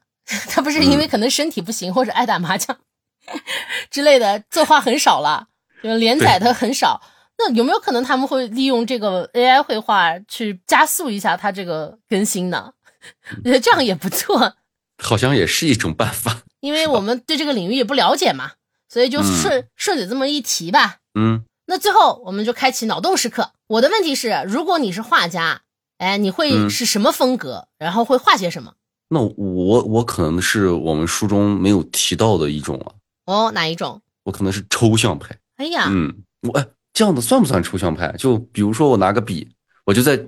[0.50, 2.78] 他不是因为可能身体不行、或者爱打麻将
[3.90, 5.48] 之类的，作画很少了，
[5.82, 7.02] 就连载的很少。
[7.38, 12.72] 那有没有可能他们会利用这个 AI 绘画去加速一下它这个更新呢？
[13.38, 14.56] 我觉得这样也不错。
[15.04, 16.42] 好像也是一种办法。
[16.62, 18.54] 因为我们对这个领域也不了解嘛，
[18.90, 20.98] 所以就嗯顺、顺嘴这么一提吧。
[21.20, 23.52] 嗯那最后我们就开启脑洞时刻。
[23.68, 25.62] 我的问题是，如果你是画家，
[25.98, 27.68] 哎，你会嗯是什么风格？
[27.80, 28.74] 然后会画些什么？
[29.10, 32.94] 那我我可能是我们书中没有提到的一种了，
[33.26, 34.02] 哦，哪一种？
[34.24, 35.36] 我可能是抽象派。
[35.58, 38.12] 哎呀，嗯，我哎，这样的算不算抽象派？
[38.14, 39.48] 就比如说我拿个笔，
[39.86, 40.24] 我就在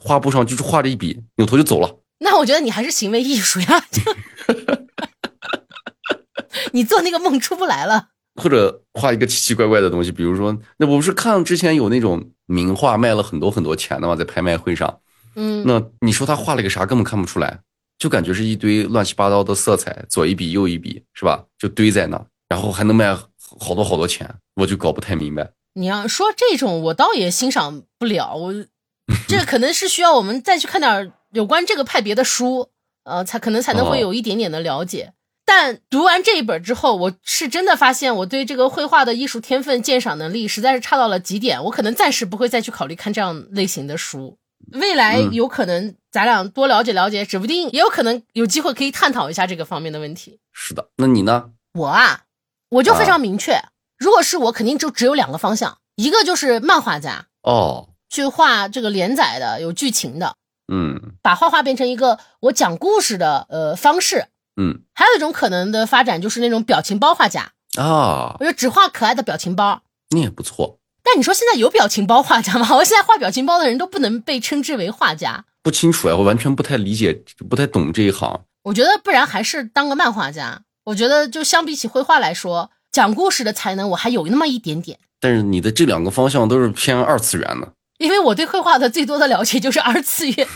[0.00, 1.96] 画布上就是画着一笔，扭头就走了。
[2.20, 4.00] 那我觉得你还是行为艺术呀，就
[6.72, 8.08] 你做那个梦出不来了。
[8.40, 15.00] 或者画一个奇奇怪怪的东西，比如说，那我不是看之前有那种名画卖了很多很多钱的嘛，在拍卖会上。
[15.34, 17.60] 嗯，那你说他画了个啥，根本看不出来，
[17.98, 21.44] 就感觉是一堆乱七八糟的色彩，左一笔右一笔，是吧？
[21.58, 25.50] 就堆在那，然后还能卖好多好多钱，我就搞不太明白。
[25.74, 28.34] 你要说这种，我倒也欣赏不了。
[28.34, 28.54] 我
[29.28, 32.70] 这可能是需要我们再去看点有关这个派别的书，
[33.04, 35.12] 呃，才可能才能会有一点点的了解。
[35.44, 41.64] 但读完这一本之后，我是真的发现我对这个绘画的艺术天分、鉴赏能力实在是差到了极点。
[41.64, 44.38] 我可能暂时不会再去考虑看这样类型的书。
[44.72, 50.38] 未来嗯有可能咱俩多了解了解，指不定也有可能有机会可以探讨一下这个方面的问题。
[50.52, 51.50] 是的，那你呢？
[51.74, 52.22] 我啊，
[52.68, 53.60] 我就非常明确，
[53.98, 60.36] 如果是我，肯定就只有两个方向，一个就是漫画家，哦，去画这个连载的、有剧情的，
[60.70, 64.26] 嗯把画画变成一个我讲故事的呃方式。
[64.60, 69.82] 嗯还有一种可能的发展就是那种表情包画家，啊，我就只画可爱的表情包。
[70.10, 70.78] 那也不错。
[71.02, 72.68] 但你说现在有表情包画家吗？
[72.76, 75.44] 我现在画表情包的人都不能被称之为画家。
[75.62, 78.40] 不清楚呀，我完全不太理解，不太懂这一行。
[78.64, 80.62] 我觉得不然还是当个漫画家。
[80.84, 84.98] 我觉得就相比起绘画来说，讲故事的才能我还有那么一点点。
[85.20, 87.72] 但是你的这两个方向都是偏二次元的。
[88.00, 90.48] 因为我对绘画的最多的了解就是二次元，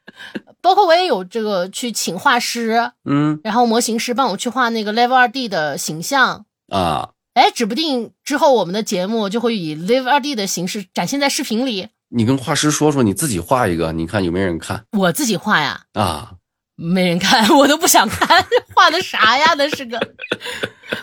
[0.62, 6.46] 包括我也有这个去请画师，嗯然后模型师帮我去画那个 Level 二 D 的形象。
[6.72, 11.88] 啊，哎，指不定之后我们的节目就会以 Live 二 D 的形式展现在视频里。
[12.08, 16.32] 你跟画师说说，你自己画一个，你看有没有人看我自己画呀，啊？
[16.76, 19.54] 没人看， 我都不想看， 画的啥呀？
[19.58, 20.00] 那是个，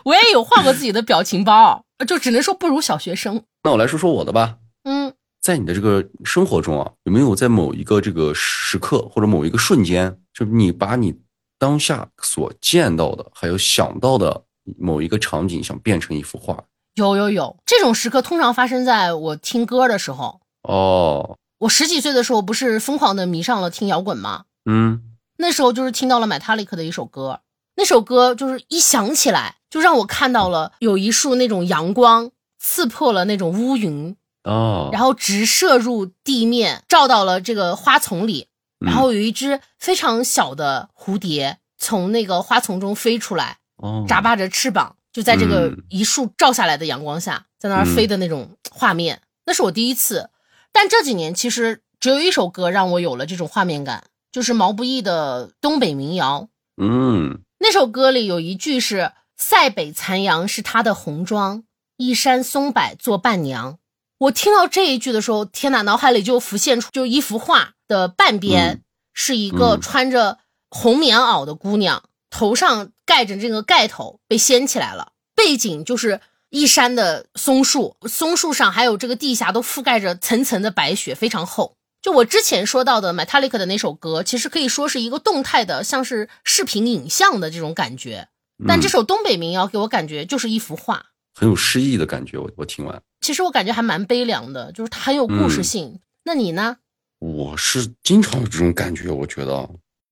[0.05, 3.43] 我也有画过自己的表情包，就只能说不如小学生。
[3.63, 4.55] 那我来说说我的吧。
[4.83, 5.13] 嗯，
[5.43, 11.13] 在你的这个生活中啊，有没有在某一个这个时刻或者某一个瞬间，就你把你
[11.59, 14.45] 当下所见到的，还有想到的
[14.79, 16.63] 某一个场景，想变成一幅画？
[16.95, 20.39] 有有有，这种时刻通常发生在我听歌的时候。
[20.61, 24.45] 哦，我十几岁的时候不是疯狂的迷上了听摇滚吗？
[24.63, 25.01] 嗯，
[25.35, 27.41] 那时候就是听到了 Metallica 的一首歌，
[27.75, 38.47] 那首歌就是一响起来，就让我看到了有一束那种阳光刺破了那种乌云，哦，然后直射入地面，照到了这个花丛里。
[38.79, 50.31] 然后有一只非常小的蝴蝶从那个花丛中飞出来，哦，眨巴着翅膀，就在这个嗯一束照下来的阳光下，在那儿飞的那种画面，那是我第一次。
[50.73, 56.49] 但这几年其实只有一首歌让我有了这种画面感，就是毛不易的《东北民谣》。
[56.83, 61.63] 嗯，那首歌里有一句是“塞北残阳是他的红妆，
[61.95, 63.77] 一山松柏做伴娘”。
[64.23, 68.81] 我听到这一句的时候，天哪，脑海里就浮现出就一幅画的半边、嗯
[69.15, 76.19] 是一个嗯穿着红棉袄的姑娘，头上盖着这个盖头被掀起来了，背景就是
[76.49, 81.75] 一山的松树，松树上还有这个地下都覆盖着层层的白雪，非常厚。
[82.01, 88.29] 就我之前说到的 Metallica 的那首歌，其实可以说是一个动态的，像是视频影像的这种感觉。
[88.67, 91.07] 但这嗯首东北民谣给我感觉就是一幅画。
[91.33, 92.37] 很有诗意的感觉。
[92.37, 95.99] 我我听完，其实我感觉还蛮悲凉的，就是它很有故事嗯性。
[96.23, 96.77] 那你呢？
[97.19, 99.09] 我是经常有这种感觉。
[99.09, 99.69] 我觉得，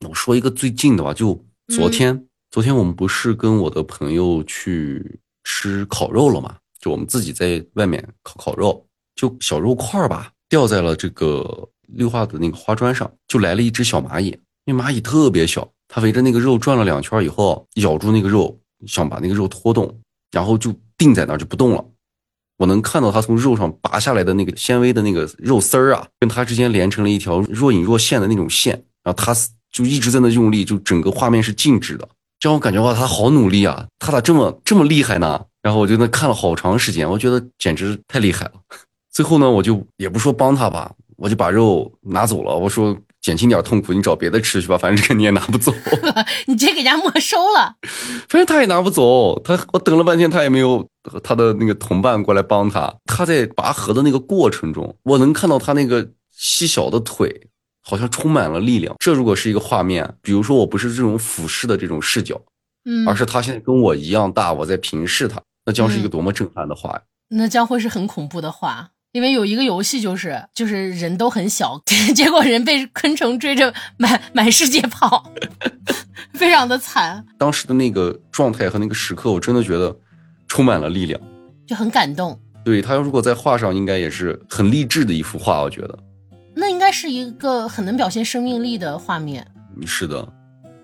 [0.07, 6.57] 我说一个最近的吧，就昨天，昨天我们不是跟我的朋友去吃烤肉了吗？
[6.80, 14.38] 就我们自己在外面烤烤肉，就小肉块儿吧，掉在了这个绿化的那个花砖上，就来了一只小蚂蚁。
[14.65, 18.57] 那蚂蚁特别小，它围着那个肉转了两圈以后，咬住那个肉，
[18.88, 19.99] 想把那个肉拖动，
[20.32, 21.83] 然后就定在那儿就不动了。
[22.57, 28.73] 我能看到它从肉上拔下来的那个纤维的那个肉丝儿啊，跟它之间连成了一条若隐若现的那种线，
[29.03, 29.33] 然后它
[29.71, 32.07] 就一直在那用力，就整个画面是静止的，
[32.39, 35.43] 这让我感觉哇，它好努力啊，它咋这么这么厉害呢？
[35.63, 38.51] 然后我就那看了好长时间，我觉得简直太厉害了。
[39.09, 45.72] 最后呢，我就也不说帮他吧，我就把肉拿走了，我说减轻点痛苦，你找别的吃去吧， 反正这个你也拿不走。
[46.47, 47.76] 你直接给人家没收了。
[48.28, 50.86] 反正他也拿不走，他我等了半天，他也没有
[51.24, 52.93] 他的那个同伴过来帮他。
[53.05, 57.49] 他在拔河的那个过程中，我能看到他那个细小的腿
[57.84, 58.95] 好像充满了力量。
[58.99, 62.41] 这如果是一个画面，比如说我不是这种俯视的这种视角，
[62.86, 67.01] 嗯，而是他现在跟我一样大，我在平视他，那将是一个嗯多么震撼的画呀！
[67.30, 68.89] 那将会是很恐怖的话。
[69.14, 71.82] 因为有一个游戏就是，就是人都很小，
[72.16, 75.32] 结果人被昆虫追着满满世界跑，
[76.34, 79.93] 非常的惨，当时的那个状态和那个时刻，我真的觉得
[80.47, 81.20] 充满了力量。
[81.68, 82.39] 就很感动。
[82.64, 85.99] 对他如果在画上，应该也是很励志的一幅画，我觉得
[86.55, 89.45] 那应该是一个很能表现生命力的画面。
[89.86, 90.28] 是的。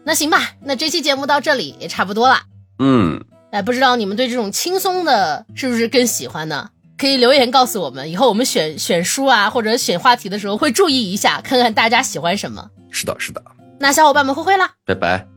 [0.04, 2.40] 那行吧，那这期节目到这里也差不多了。
[2.80, 6.70] 嗯，哎，不知道你们对这种轻松的是不是更喜欢呢？
[6.98, 12.70] 可以留言告诉我们，以后我们选选书啊或者选话题的时候会注意一下，看看大家喜欢什么。
[12.91, 13.41] 是的，是的。
[13.80, 14.72] 那小伙伴们，挥挥啦！
[14.86, 15.37] 拜拜。